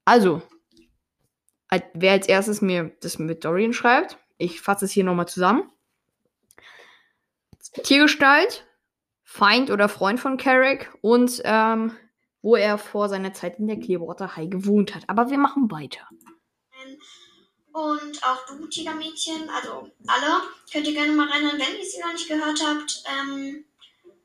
[0.07, 0.41] Also,
[1.93, 5.71] wer als erstes mir das mit Dorian schreibt, ich fasse es hier nochmal zusammen.
[7.83, 8.67] Tiergestalt,
[9.23, 11.93] Feind oder Freund von Carrick und ähm,
[12.43, 15.05] wo er vor seiner Zeit in der Clearwater High gewohnt hat.
[15.09, 16.09] Aber wir machen weiter.
[17.73, 22.13] Und auch du, Tigermädchen, also alle, könnt ihr gerne mal reinhören, wenn ihr sie noch
[22.13, 23.05] nicht gehört habt.
[23.07, 23.65] Ähm,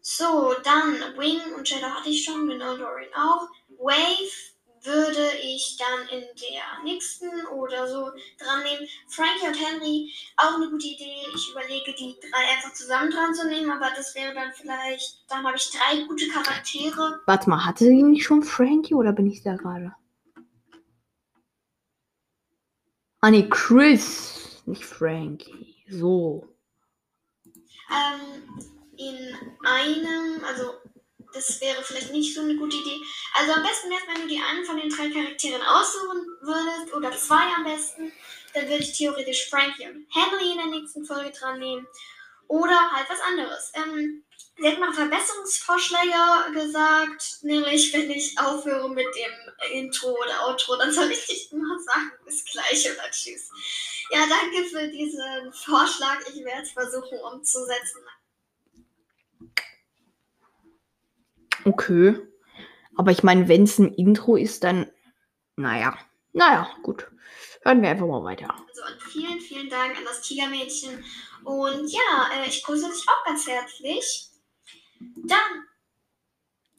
[0.02, 3.48] so, dann Wing und Shadow hatte ich schon, genau Dorian auch.
[3.78, 4.53] Wave
[4.86, 8.88] würde ich dann in der nächsten oder so dran nehmen.
[9.08, 11.26] Frankie und Henry, auch eine gute Idee.
[11.36, 15.46] Ich überlege, die drei einfach zusammen dran zu nehmen, aber das wäre dann vielleicht, dann
[15.46, 17.22] habe ich drei gute Charaktere.
[17.26, 19.94] Warte mal, hatte sie nicht schon Frankie oder bin ich da gerade?
[23.22, 25.86] Ah nee, Chris, nicht Frankie.
[25.88, 26.50] So.
[27.90, 28.60] Ähm,
[28.98, 30.74] in einem, also
[31.34, 33.00] das wäre vielleicht nicht so eine gute Idee.
[33.34, 36.94] Also am besten wäre es, wenn du die einen von den drei Charakteren aussuchen würdest,
[36.94, 38.12] oder zwei am besten,
[38.54, 41.88] dann würde ich theoretisch Frankie und Henry in der nächsten Folge dran nehmen.
[42.48, 43.72] Oder halt was anderes.
[43.74, 44.24] Ähm,
[44.58, 50.92] sie hat mal Verbesserungsvorschläge gesagt, nämlich wenn ich aufhöre mit dem Intro oder Outro, dann
[50.92, 53.50] soll ich nicht immer sagen, bis gleich oder tschüss.
[54.12, 56.20] Ja, danke für diesen Vorschlag.
[56.28, 58.02] Ich werde es versuchen umzusetzen.
[61.66, 62.16] Okay.
[62.96, 64.88] Aber ich meine, wenn es ein Intro ist, dann.
[65.56, 65.98] Naja.
[66.34, 67.08] Naja, gut.
[67.64, 68.50] Hören wir einfach mal weiter.
[68.52, 71.04] Also und vielen, vielen Dank an das Tigermädchen.
[71.44, 74.30] Und ja, äh, ich grüße dich auch ganz herzlich.
[75.16, 75.66] Dann.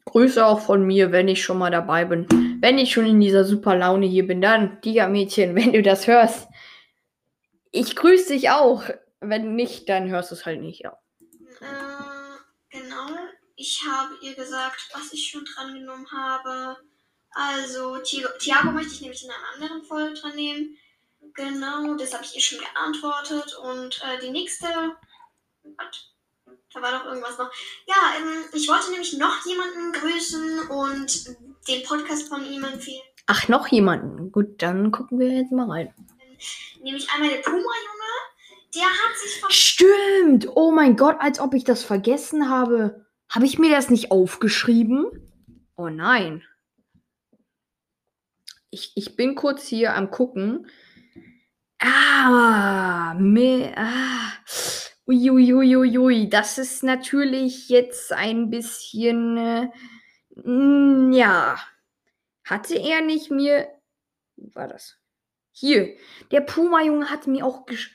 [0.06, 2.26] Grüße auch von mir, wenn ich schon mal dabei bin.
[2.60, 6.48] Wenn ich schon in dieser super Laune hier bin, dann, Tigermädchen, wenn du das hörst.
[7.70, 8.84] Ich grüße dich auch.
[9.20, 10.98] Wenn nicht, dann hörst du es halt nicht, ja.
[11.60, 12.13] Äh, genau
[13.56, 16.76] ich habe ihr gesagt, was ich schon dran genommen habe.
[17.30, 20.76] Also Thiago möchte ich nämlich in einer anderen Folge dran nehmen.
[21.34, 23.56] Genau, das habe ich ihr schon geantwortet.
[23.56, 24.66] Und äh, die nächste.
[25.62, 26.10] What?
[26.72, 27.50] Da war doch irgendwas noch.
[27.86, 31.26] Ja, ähm, ich wollte nämlich noch jemanden grüßen und
[31.68, 33.02] den Podcast von ihm empfehlen.
[33.26, 34.30] Ach, noch jemanden.
[34.32, 35.94] Gut, dann gucken wir jetzt mal rein.
[36.82, 37.64] Nämlich einmal der Puma-Junge.
[38.74, 39.50] Der hat sich von.
[39.50, 40.48] Stimmt.
[40.56, 43.03] Oh mein Gott, als ob ich das vergessen habe.
[43.28, 45.06] Habe ich mir das nicht aufgeschrieben?
[45.76, 46.44] Oh nein.
[48.70, 50.66] Ich, ich bin kurz hier am gucken.
[51.78, 54.32] Ah, me, ah.
[55.06, 59.68] Uiuiuiui, das ist natürlich jetzt ein bisschen, äh,
[60.36, 61.58] mm, ja.
[62.44, 63.68] Hatte er nicht mir,
[64.36, 64.98] wo war das?
[65.52, 65.94] Hier,
[66.30, 67.94] der Puma-Junge hat mir auch gesch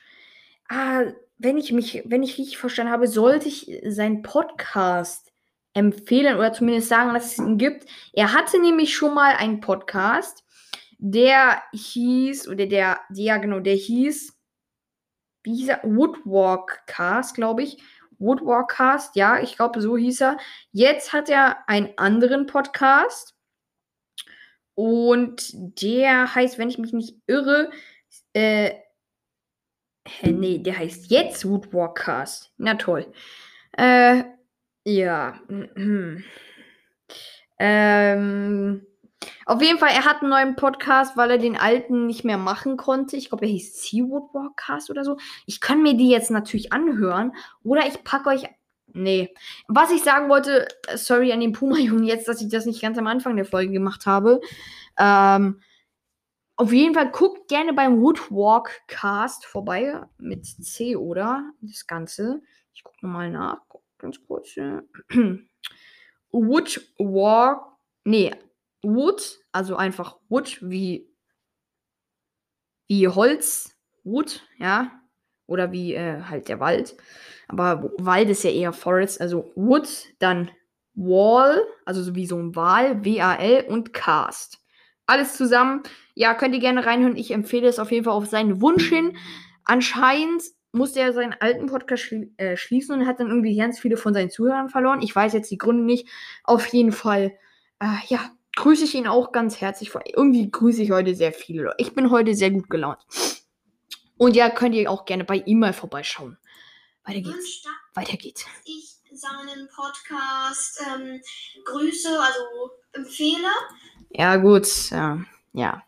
[0.68, 1.02] ah,
[1.42, 5.32] wenn ich mich, wenn ich richtig verstanden habe, sollte ich seinen Podcast
[5.72, 7.86] empfehlen oder zumindest sagen, dass es ihn gibt.
[8.12, 10.44] Er hatte nämlich schon mal einen Podcast,
[10.98, 14.38] der hieß, oder der, ja genau, der hieß,
[15.42, 15.80] wie hieß er?
[15.82, 17.82] Woodwalk-Cast, glaube ich.
[18.18, 20.36] Woodwalk-Cast, ja, ich glaube, so hieß er.
[20.72, 23.34] Jetzt hat er einen anderen Podcast.
[24.74, 27.70] Und der heißt, wenn ich mich nicht irre,
[28.34, 28.72] äh,
[30.20, 32.52] hä, nee, der heißt jetzt Woodwalk-Cast.
[32.58, 33.06] Na toll.
[33.72, 34.24] Äh,
[34.84, 35.40] ja.
[37.58, 38.86] ähm,
[39.46, 42.76] auf jeden Fall, er hat einen neuen Podcast, weil er den alten nicht mehr machen
[42.76, 43.16] konnte.
[43.16, 45.16] Ich glaube, er hieß Seawood Podcast oder so.
[45.46, 47.32] Ich kann mir die jetzt natürlich anhören.
[47.62, 48.44] Oder ich packe euch.
[48.92, 49.32] Nee.
[49.68, 53.06] Was ich sagen wollte, sorry an den Puma-Jungen jetzt, dass ich das nicht ganz am
[53.06, 54.40] Anfang der Folge gemacht habe.
[54.98, 55.60] Ähm,
[56.60, 60.02] auf jeden Fall guckt gerne beim Woodwalk Cast vorbei.
[60.18, 61.50] Mit C, oder?
[61.62, 62.42] Das Ganze.
[62.74, 63.62] Ich gucke nochmal nach.
[63.96, 64.56] Ganz kurz.
[66.30, 67.62] Woodwalk.
[68.04, 68.34] Nee,
[68.82, 71.08] Wood, also einfach Wood wie,
[72.88, 75.00] wie Holz, Wood, ja,
[75.46, 76.94] oder wie äh, halt der Wald.
[77.48, 80.50] Aber Wald ist ja eher Forest, also Wood, dann
[80.92, 84.60] Wall, also so wie so ein Wal, W-A-L und Cast.
[85.10, 85.82] Alles zusammen.
[86.20, 87.16] Ja, könnt ihr gerne reinhören.
[87.16, 89.16] Ich empfehle es auf jeden Fall auf seinen Wunsch hin.
[89.64, 93.96] Anscheinend musste er seinen alten Podcast schli äh, schließen und hat dann irgendwie ganz viele
[93.96, 95.00] von seinen Zuhörern verloren.
[95.00, 96.08] Ich weiß jetzt die Gründe nicht.
[96.44, 97.32] Auf jeden Fall,
[97.80, 99.92] äh, ja, grüße ich ihn auch ganz herzlich.
[100.14, 101.76] Irgendwie grüße ich heute sehr viele Leute.
[101.78, 102.98] Ich bin heute sehr gut gelaunt.
[104.18, 106.36] Und ja, könnt ihr auch gerne bei ihm mal vorbeischauen.
[107.04, 107.64] Weiter geht's.
[107.94, 108.44] Weiter geht's.
[108.66, 111.18] Ich seinen Podcast ähm,
[111.64, 113.48] grüße, also empfehle.
[114.10, 114.90] Ja, gut.
[114.90, 115.18] Ja.
[115.54, 115.82] ja.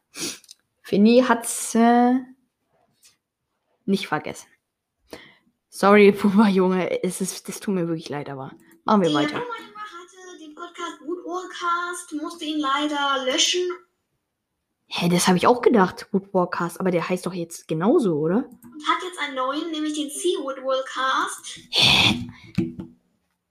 [0.83, 2.15] Fini hat's äh,
[3.85, 4.49] nicht vergessen.
[5.69, 8.53] Sorry, Puma Junge, es ist, das tut mir wirklich leid, aber
[8.85, 9.37] machen wir Der weiter.
[9.37, 13.69] Hatte den Podcast Woodwallcast, musste ihn leider löschen
[14.95, 18.45] Hä, das habe ich auch gedacht, Woodwalkcast, aber der heißt doch jetzt genauso, oder?
[18.83, 21.61] und hat jetzt einen neuen, nämlich den Seawood Cast.
[21.71, 22.29] Hä?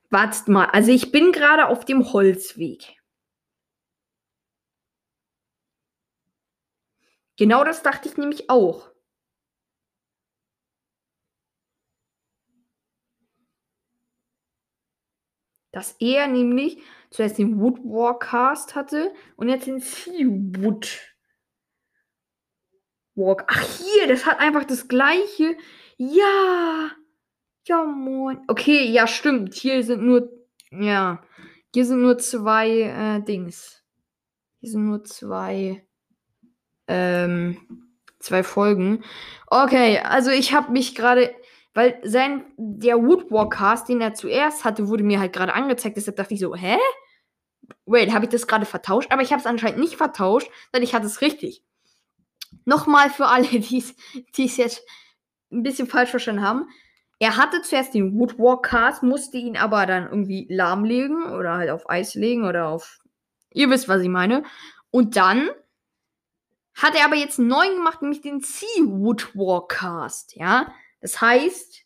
[0.09, 3.00] Wartet mal, also ich bin gerade auf dem Holzweg.
[7.41, 8.91] Genau das dachte ich nämlich auch.
[15.71, 20.99] Dass er nämlich zuerst den Woodwalkcast hatte und jetzt den Seawood
[23.15, 23.45] Walk.
[23.47, 25.57] Ach hier, das hat einfach das gleiche.
[25.97, 26.91] Ja.
[27.65, 28.43] Ja, moin.
[28.49, 29.55] Okay, ja, stimmt.
[29.55, 30.31] Hier sind nur.
[30.69, 31.25] Ja.
[31.73, 33.83] Hier sind nur zwei äh, Dings.
[34.59, 35.87] Hier sind nur zwei.
[36.87, 37.57] Ähm,
[38.19, 39.03] zwei Folgen.
[39.47, 41.33] Okay, also ich habe mich gerade.
[41.73, 42.45] Weil sein.
[42.57, 45.97] Der Woodwalk-Cast, den er zuerst hatte, wurde mir halt gerade angezeigt.
[45.97, 46.77] Deshalb dachte ich so, hä?
[47.85, 49.11] Wait, habe ich das gerade vertauscht?
[49.11, 51.63] Aber ich habe es anscheinend nicht vertauscht, denn ich hatte es richtig.
[52.65, 53.77] Nochmal für alle, die
[54.37, 54.85] es jetzt
[55.51, 56.67] ein bisschen falsch verstanden haben.
[57.19, 62.15] Er hatte zuerst den Woodwalk-Cast, musste ihn aber dann irgendwie lahmlegen oder halt auf Eis
[62.15, 62.99] legen oder auf.
[63.53, 64.43] Ihr wisst, was ich meine.
[64.89, 65.49] Und dann
[66.73, 70.73] hat er aber jetzt einen neuen gemacht, nämlich den Sea-Woodwalk-Cast, ja.
[71.01, 71.85] Das heißt,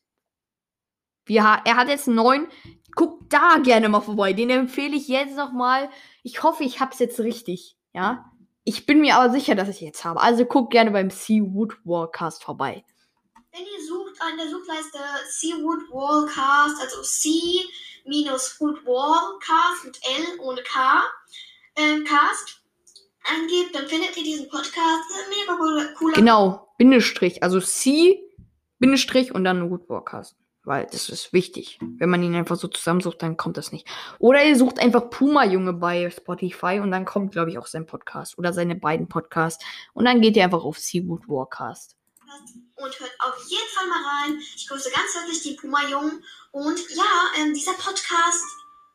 [1.26, 2.48] wir, er hat jetzt einen neuen.
[2.95, 4.34] Guckt da gerne mal vorbei.
[4.34, 5.90] Den empfehle ich jetzt nochmal.
[6.23, 8.31] Ich hoffe, ich hab's jetzt richtig, ja.
[8.63, 10.21] Ich bin mir aber sicher, dass ich jetzt habe.
[10.21, 12.83] Also guckt gerne beim Sea Woodwalkcast vorbei.
[13.52, 15.88] Wenn ihr sucht an der Suchleiste Seawood
[16.27, 17.29] Cast, also C
[18.04, 21.04] minus Woodwallcast mit L ohne K,
[21.77, 22.65] ähm, Cast,
[23.34, 25.04] eingebt, dann findet ihr diesen Podcast.
[25.30, 27.44] Mega cooler, Genau, Bindestrich.
[27.44, 28.21] Also C,
[28.80, 30.36] Bindestrich und dann Woodwalkcast.
[30.63, 31.78] Weil das ist wichtig.
[31.98, 33.88] Wenn man ihn einfach so zusammensucht, dann kommt das nicht.
[34.17, 38.40] Oder ihr sucht einfach Puma-Junge bei Spotify und dann kommt, glaube ich, auch sein Podcast.
[38.40, 39.63] Oder seine beiden Podcasts.
[39.94, 41.96] Und dann geht ihr einfach auf Seawood Warcast.
[42.78, 44.40] Und hört auf jeden Fall mal rein.
[44.56, 46.23] Ich grüße ganz herzlich die Puma-Jungen.
[46.52, 47.04] Und ja,
[47.40, 48.44] ähm, dieser Podcast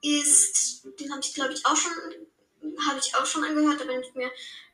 [0.03, 1.93] ist, den habe ich, glaube ich, auch schon,
[2.87, 3.81] habe ich auch schon angehört.
[3.81, 4.31] Da bin ich mir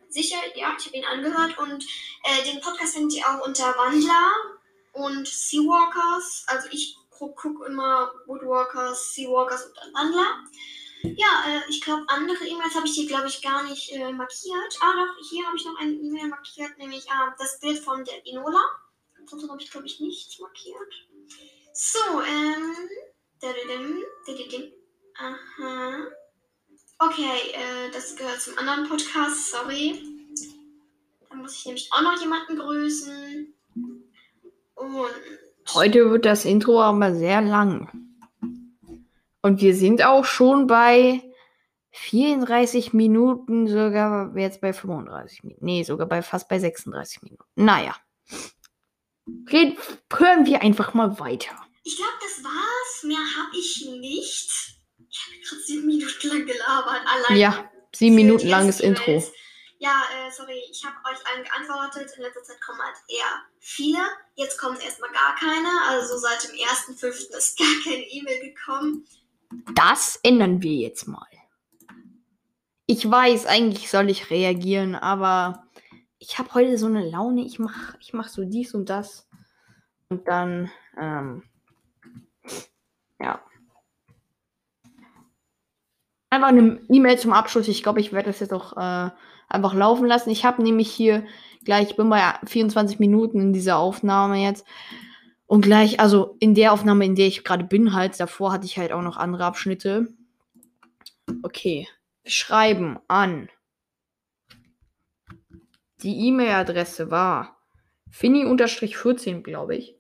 [0.09, 0.37] sicher.
[0.55, 1.59] Ja, ich habe ihn angehört.
[1.59, 1.85] Und
[2.25, 4.33] äh, den Podcast findet ihr auch unter Wandler
[4.93, 6.45] und Seawalkers.
[6.47, 10.45] Also ich gucke immer Woodwalkers, Seawalkers und dann Wandler.
[11.03, 14.79] Ja, äh, ich glaube, andere E-Mails habe ich hier, glaube ich, gar nicht äh, markiert.
[14.81, 18.27] Ah, doch, hier habe ich noch eine E-Mail markiert, nämlich äh, das Bild von der
[18.27, 18.61] Inola.
[19.27, 21.07] Sonst habe ich, glaube ich, nichts markiert.
[21.73, 22.89] So, ähm.
[25.19, 26.07] Aha.
[26.99, 30.03] Okay, äh, das gehört zum anderen Podcast, sorry.
[31.29, 33.55] Da muss ich nämlich auch noch jemanden grüßen.
[34.75, 35.75] Und.
[35.75, 37.91] Heute wird das Intro aber sehr lang.
[39.43, 41.23] Und wir sind auch schon bei
[41.91, 45.65] 34 Minuten, sogar jetzt bei 35 Minuten.
[45.65, 47.45] Nee, sogar bei fast bei 36 Minuten.
[47.57, 47.95] Naja.
[49.53, 49.77] Red,
[50.13, 51.55] hören wir einfach mal weiter.
[51.85, 53.03] Ich glaube, das war's.
[53.03, 54.76] Mehr habe ich nicht.
[55.11, 57.03] Ich habe gerade sieben Minuten lang gelabert.
[57.07, 59.23] Allein Ja, sieben Minuten langes Intro.
[59.79, 62.11] Ja, äh, sorry, ich habe euch allen geantwortet.
[62.17, 63.99] In letzter Zeit kommen halt eher viele.
[64.35, 65.69] Jetzt kommt erstmal gar keine.
[65.89, 67.37] Also seit dem 1.5.
[67.37, 69.07] ist gar keine E-Mail gekommen.
[69.75, 71.27] Das ändern wir jetzt mal.
[72.87, 75.67] Ich weiß, eigentlich soll ich reagieren, aber
[76.19, 77.45] ich habe heute so eine Laune.
[77.45, 79.29] Ich mache ich mach so dies und das.
[80.09, 81.43] Und dann, ähm,
[83.19, 83.45] ja.
[86.37, 87.67] Einfach eine E-Mail zum Abschluss.
[87.67, 89.11] Ich glaube, ich werde das jetzt auch äh,
[89.49, 90.29] einfach laufen lassen.
[90.29, 91.25] Ich habe nämlich hier
[91.65, 94.67] gleich, ich bin bei 24 Minuten in dieser Aufnahme jetzt.
[95.47, 98.77] Und gleich, also in der Aufnahme, in der ich gerade bin, halt, davor hatte ich
[98.77, 100.09] halt auch noch andere Abschnitte.
[101.43, 101.89] Okay.
[102.27, 103.49] Schreiben an.
[106.03, 107.57] Die E-Mail-Adresse war
[108.11, 109.97] Finny-14, glaube ich.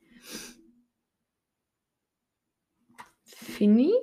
[3.24, 3.95] Finny?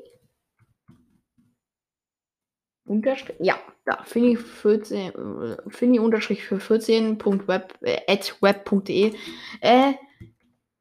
[2.85, 3.55] Unterstrich, ja,
[3.85, 9.13] da, Finny 14, äh, Finny unterstrich für 14.web, äh, at web.de,
[9.61, 9.93] äh,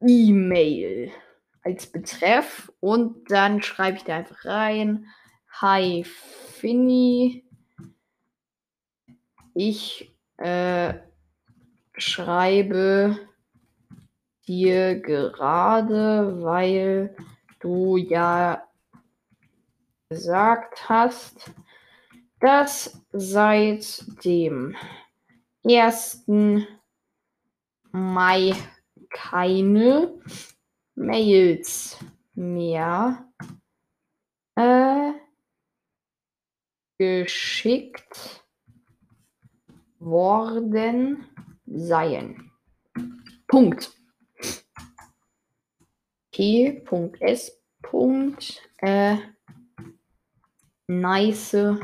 [0.01, 1.11] E-Mail
[1.63, 2.71] als Betreff.
[2.81, 5.07] Und dann schreibe ich da einfach rein,
[5.61, 7.45] hi Finny,
[9.53, 10.95] ich äh,
[11.95, 13.17] schreibe
[14.47, 17.15] dir gerade, weil
[17.59, 18.63] du ja
[20.09, 21.53] gesagt hast,
[22.43, 24.75] dass seit dem
[25.63, 26.25] 1.
[27.93, 28.53] Mai
[29.09, 30.19] keine
[30.95, 31.97] Mails
[32.33, 33.25] mehr
[34.55, 35.13] äh,
[36.97, 38.43] geschickt
[39.99, 41.25] worden
[41.65, 42.51] seien.
[43.47, 43.97] Punkt.
[46.31, 47.57] P.S.
[48.79, 49.17] Äh,
[50.87, 51.79] nice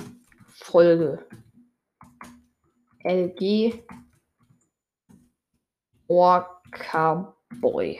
[0.69, 1.25] Folge.
[3.03, 3.83] LG
[6.07, 7.99] Orca Boy.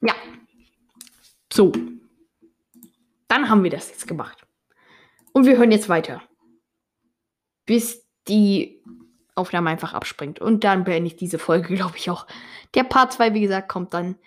[0.00, 0.14] Ja.
[1.52, 1.72] So.
[3.28, 4.46] Dann haben wir das jetzt gemacht.
[5.32, 6.22] Und wir hören jetzt weiter.
[7.66, 8.82] Bis die
[9.34, 10.40] Aufnahme einfach abspringt.
[10.40, 12.26] Und dann beende ich diese Folge, glaube ich, auch.
[12.74, 14.18] Der Part 2, wie gesagt, kommt dann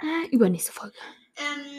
[0.00, 0.96] äh, übernächste Folge.
[1.36, 1.69] Ähm,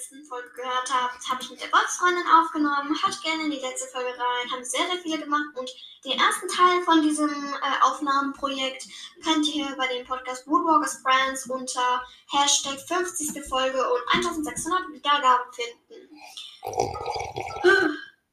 [0.00, 2.96] letzten Folge gehört habt, habe ich mit der Wolfsfreundin aufgenommen.
[3.02, 4.50] Hört gerne in die letzte Folge rein.
[4.50, 5.54] Haben sehr, sehr viele gemacht.
[5.54, 5.70] Und
[6.06, 8.88] den ersten Teil von diesem äh, Aufnahmenprojekt
[9.22, 13.44] könnt ihr bei dem Podcast Woodwalkers Friends unter Hashtag 50.
[13.46, 16.08] Folge und 1600 Wiedergaben finden.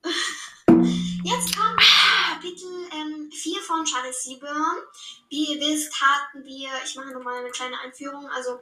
[1.26, 1.67] Jetzt kommt
[3.38, 4.78] 4 von Charlie Seaburn.
[5.30, 8.28] Wie ihr wisst, hatten wir, ich mache nochmal eine kleine Einführung.
[8.36, 8.60] Also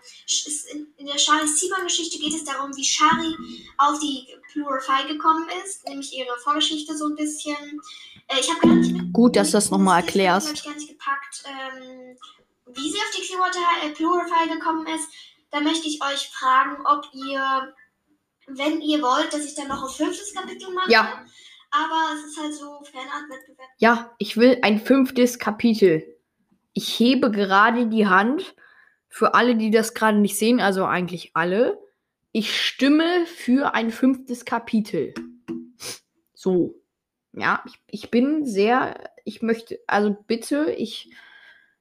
[0.97, 3.35] in, der Charlie Seaburn-Geschichte geht es darum, wie Shari
[3.77, 7.81] auf die Plurify gekommen ist, nämlich ihre Vorgeschichte so ein bisschen.
[8.27, 9.13] Äh, ich habe gar nicht.
[9.13, 10.63] Gut, dass du das nochmal Ich habe erklärst.
[10.65, 12.17] gar nicht gepackt, ähm,
[12.67, 15.07] wie sie auf die Clearwater äh, Plurify gekommen ist.
[15.51, 17.73] Da möchte ich euch fragen, ob ihr,
[18.47, 20.91] wenn ihr wollt, dass ich dann noch ein fünftes Kapitel mache.
[20.91, 21.25] Ja.
[21.75, 23.69] Aber es ist halt so Fanart-Wettbewerb.
[23.77, 26.03] Ja, ich will ein fünftes Kapitel.
[26.73, 28.55] Ich hebe gerade die Hand
[29.09, 31.77] für alle, die das gerade nicht sehen, also eigentlich alle.
[32.31, 35.13] Ich stimme für ein fünftes Kapitel.
[36.33, 36.75] So.
[37.33, 41.13] Ja, ich, ich bin sehr, ich möchte, also bitte, ich,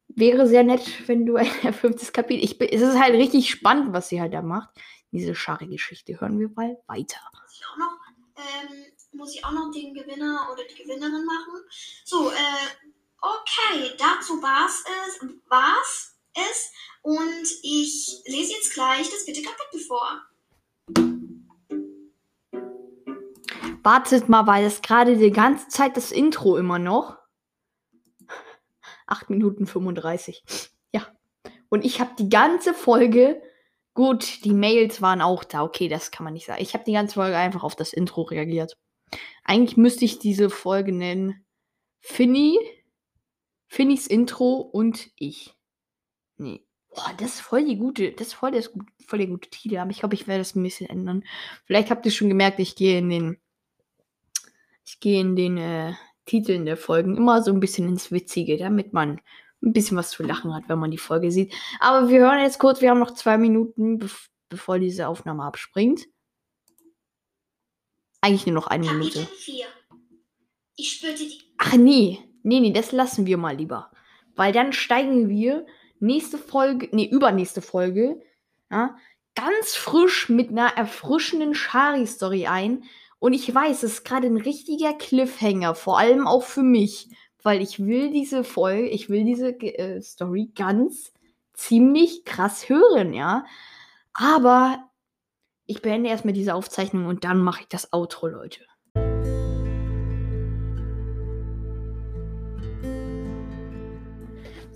[0.08, 2.42] wäre sehr nett, wenn du ein fünftes Kapitel.
[2.42, 4.70] Ich, es ist halt richtig spannend, was sie halt da macht.
[5.12, 6.20] Diese Schari-Geschichte.
[6.20, 7.20] Hören wir mal weiter.
[7.32, 7.98] Muss ich auch noch,
[8.36, 11.64] ähm, muss ich auch noch den Gewinner oder die Gewinnerin machen?
[12.04, 12.90] So, äh,
[13.20, 16.72] okay, dazu war's es, war's es.
[17.02, 20.22] Und ich lese jetzt gleich das vierte Kapitel vor.
[23.82, 27.18] Wartet mal, weil das gerade die ganze Zeit das Intro immer noch.
[29.06, 30.42] 8 Minuten 35.
[30.92, 31.06] Ja.
[31.68, 33.42] Und ich habe die ganze Folge.
[33.92, 35.62] Gut, die Mails waren auch da.
[35.62, 36.62] Okay, das kann man nicht sagen.
[36.62, 38.76] Ich habe die ganze Folge einfach auf das Intro reagiert.
[39.44, 41.44] Eigentlich müsste ich diese Folge nennen
[42.00, 42.58] Finny,
[43.66, 45.54] Finnys Intro und ich.
[46.36, 46.64] Nee.
[46.90, 48.70] Boah, das ist voll die gute, das ist voll, das,
[49.06, 49.78] voll der gute Titel.
[49.78, 51.24] Aber ich glaube, ich werde das ein bisschen ändern.
[51.64, 53.38] Vielleicht habt ihr schon gemerkt, ich gehe in den
[54.84, 55.94] ich gehe in den äh,
[56.26, 59.20] Titeln der Folgen immer so ein bisschen ins Witzige, damit man
[59.62, 61.54] ein bisschen was zu lachen hat, wenn man die Folge sieht.
[61.80, 66.06] Aber wir hören jetzt kurz, wir haben noch zwei Minuten, bev bevor diese Aufnahme abspringt.
[68.24, 69.36] Eigentlich nur noch eine Kapitel Minute.
[69.36, 69.66] 4.
[70.76, 71.42] Ich spürte die.
[71.58, 73.90] Ach nee, nee, nee, das lassen wir mal lieber.
[74.34, 75.66] Weil dann steigen wir
[76.00, 78.22] nächste Folge, nee, übernächste Folge,
[78.70, 78.96] ja,
[79.34, 82.84] ganz frisch mit einer erfrischenden Shari-Story ein.
[83.18, 87.10] Und ich weiß, es ist gerade ein richtiger Cliffhanger, vor allem auch für mich,
[87.42, 91.12] weil ich will diese Folge, ich will diese äh, Story ganz
[91.52, 93.44] ziemlich krass hören, ja.
[94.14, 94.90] Aber
[95.66, 98.60] ich beende erstmal diese Aufzeichnung und dann mache ich das Outro, Leute.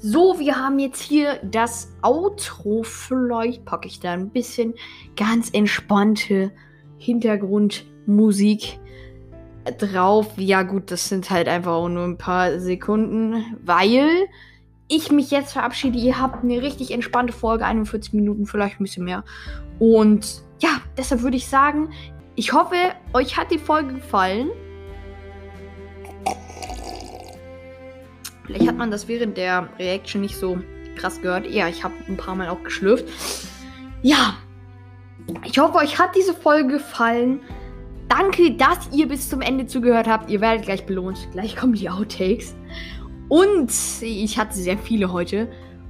[0.00, 2.84] So, wir haben jetzt hier das Outro.
[2.84, 4.74] Vielleicht packe ich da ein bisschen
[5.16, 6.52] ganz entspannte
[6.98, 8.78] Hintergrundmusik
[9.78, 10.28] drauf.
[10.36, 14.08] Ja, gut, das sind halt einfach auch nur ein paar Sekunden, weil
[14.86, 15.98] ich mich jetzt verabschiede.
[15.98, 19.24] Ihr habt eine richtig entspannte Folge, 41 Minuten, vielleicht ein bisschen mehr.
[19.80, 21.90] Und ja, deshalb würde ich sagen,
[22.34, 22.76] ich hoffe,
[23.12, 24.50] euch hat die Folge gefallen.
[28.44, 30.58] Vielleicht hat man das während der Reaction nicht so
[30.96, 31.46] krass gehört.
[31.50, 33.04] Ja, ich habe ein paar Mal auch geschlürft.
[34.02, 34.36] Ja,
[35.44, 37.40] ich hoffe, euch hat diese Folge gefallen.
[38.08, 40.30] Danke, dass ihr bis zum Ende zugehört habt.
[40.30, 41.28] Ihr werdet gleich belohnt.
[41.32, 42.54] Gleich kommen die Outtakes.
[43.28, 45.48] Und ich hatte sehr viele heute.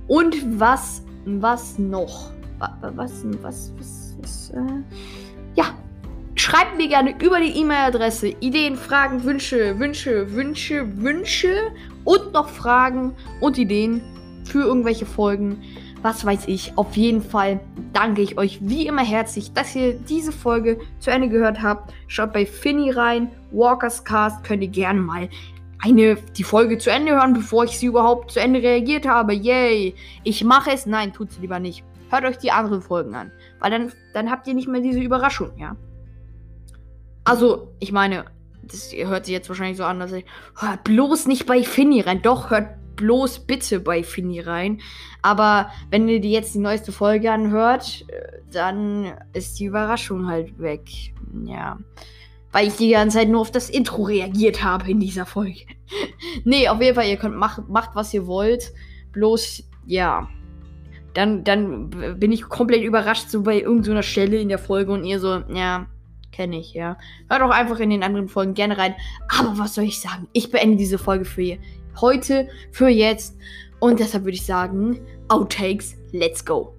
[0.08, 2.32] Und was, was noch?
[2.58, 4.82] Was, was, was, was äh,
[5.56, 5.74] ja.
[6.34, 11.72] Schreibt mir gerne über die E-Mail-Adresse Ideen, Fragen, Wünsche, Wünsche, Wünsche, Wünsche
[12.04, 14.00] und noch Fragen und Ideen
[14.44, 15.60] für irgendwelche Folgen.
[16.00, 16.72] Was weiß ich.
[16.76, 17.58] Auf jeden Fall
[17.92, 21.92] danke ich euch wie immer herzlich, dass ihr diese Folge zu Ende gehört habt.
[22.06, 23.32] Schaut bei Finny rein.
[23.50, 25.28] Walkers Cast könnt ihr gerne mal
[25.80, 29.34] eine, die Folge zu Ende hören, bevor ich sie überhaupt zu Ende reagiert habe.
[29.34, 29.94] Yay!
[30.24, 30.86] Ich mache es.
[30.86, 31.84] Nein, tut sie lieber nicht.
[32.10, 33.30] Hört euch die anderen Folgen an.
[33.60, 35.76] Weil dann, dann habt ihr nicht mehr diese Überraschung, ja.
[37.24, 38.24] Also, ich meine,
[38.62, 40.24] das hört sich jetzt wahrscheinlich so an, dass ich.
[40.58, 42.22] Hört bloß nicht bei Finny rein.
[42.22, 44.80] Doch, hört bloß bitte bei Finny rein.
[45.22, 50.58] Aber wenn ihr die jetzt die neueste Folge anhört, äh, dann ist die Überraschung halt
[50.58, 50.82] weg.
[51.44, 51.78] Ja.
[52.52, 55.66] Weil ich die ganze Zeit nur auf das Intro reagiert habe in dieser Folge.
[56.44, 58.72] nee, auf jeden Fall, ihr könnt macht, macht, was ihr wollt.
[59.12, 60.28] Bloß, ja.
[61.18, 61.90] Dann, dann
[62.20, 65.88] bin ich komplett überrascht, so bei irgendeiner Stelle in der Folge und ihr so, ja,
[66.30, 66.96] kenne ich, ja.
[67.28, 68.94] Hört auch einfach in den anderen Folgen gerne rein.
[69.28, 70.28] Aber was soll ich sagen?
[70.32, 71.58] Ich beende diese Folge für
[72.00, 73.36] heute, für jetzt.
[73.80, 76.72] Und deshalb würde ich sagen, Outtakes, let's go.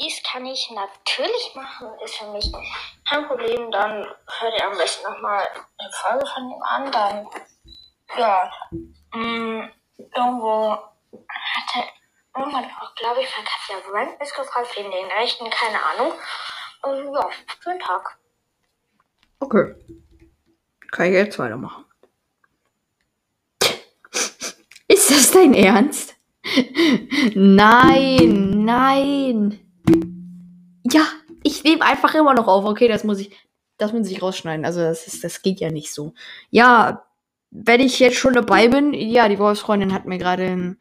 [0.00, 2.52] Dies kann ich natürlich machen, ist für mich
[3.10, 3.68] kein Problem.
[3.72, 4.06] Dann
[4.38, 5.44] hört ihr am besten nochmal
[5.76, 6.92] eine Folge von ihm an.
[6.92, 7.26] Dann,
[8.16, 8.48] ja,
[9.14, 9.70] mh,
[10.16, 11.88] irgendwo hatte
[12.36, 16.12] irgendwann auch, glaube ich, von Katja Brand ist gefragt, wegen den Rechten, keine Ahnung.
[16.82, 17.28] Und ja,
[17.62, 18.18] schönen Tag.
[19.40, 19.74] Okay.
[20.90, 21.84] Kann ich jetzt weitermachen.
[24.88, 26.14] Ist das dein Ernst?
[27.34, 29.60] nein, nein.
[30.90, 31.06] Ja,
[31.42, 32.64] ich nehme einfach immer noch auf.
[32.64, 33.36] Okay, das muss ich,
[33.76, 34.64] das muss ich rausschneiden.
[34.64, 36.14] Also das ist, das geht ja nicht so.
[36.50, 37.04] Ja,
[37.50, 40.76] wenn ich jetzt schon dabei bin, ja, die Wolfsfreundin hat mir gerade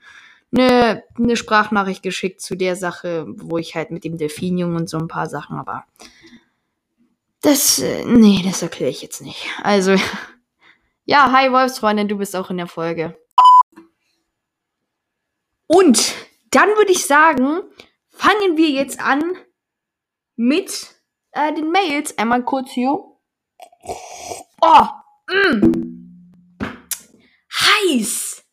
[0.51, 4.97] eine, eine Sprachnachricht geschickt zu der Sache, wo ich halt mit dem Delfinjungen und so
[4.97, 5.85] ein paar Sachen, aber
[7.41, 9.47] das, äh, nee, das erkläre ich jetzt nicht.
[9.63, 9.95] Also,
[11.05, 13.17] ja, hi Wolfsfreundin, du bist auch in der Folge.
[15.67, 16.15] Und
[16.51, 17.61] dann würde ich sagen,
[18.09, 19.21] fangen wir jetzt an
[20.35, 20.95] mit
[21.31, 22.17] äh, den Mails.
[22.17, 22.91] Einmal kurz hier.
[24.61, 24.87] Oh,
[25.29, 25.76] mm.
[27.77, 28.43] Heiß.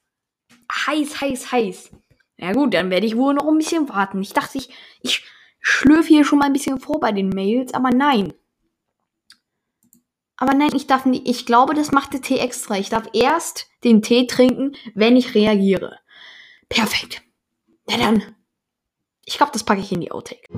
[0.87, 1.91] Heiß, heiß, heiß.
[2.37, 4.20] Ja gut, dann werde ich wohl noch ein bisschen warten.
[4.22, 4.70] Ich dachte, ich,
[5.03, 5.25] ich
[5.61, 8.33] schlürfe hier schon mal ein bisschen vor bei den Mails, aber nein.
[10.37, 11.29] Aber nein, ich darf nicht.
[11.29, 12.77] Ich glaube, das macht der Tee extra.
[12.77, 16.01] Ich darf erst den Tee trinken, wenn ich reagiere.
[16.68, 17.22] Perfekt.
[17.87, 18.37] Na dann.
[19.25, 20.49] Ich glaube, das packe ich in die Outtake.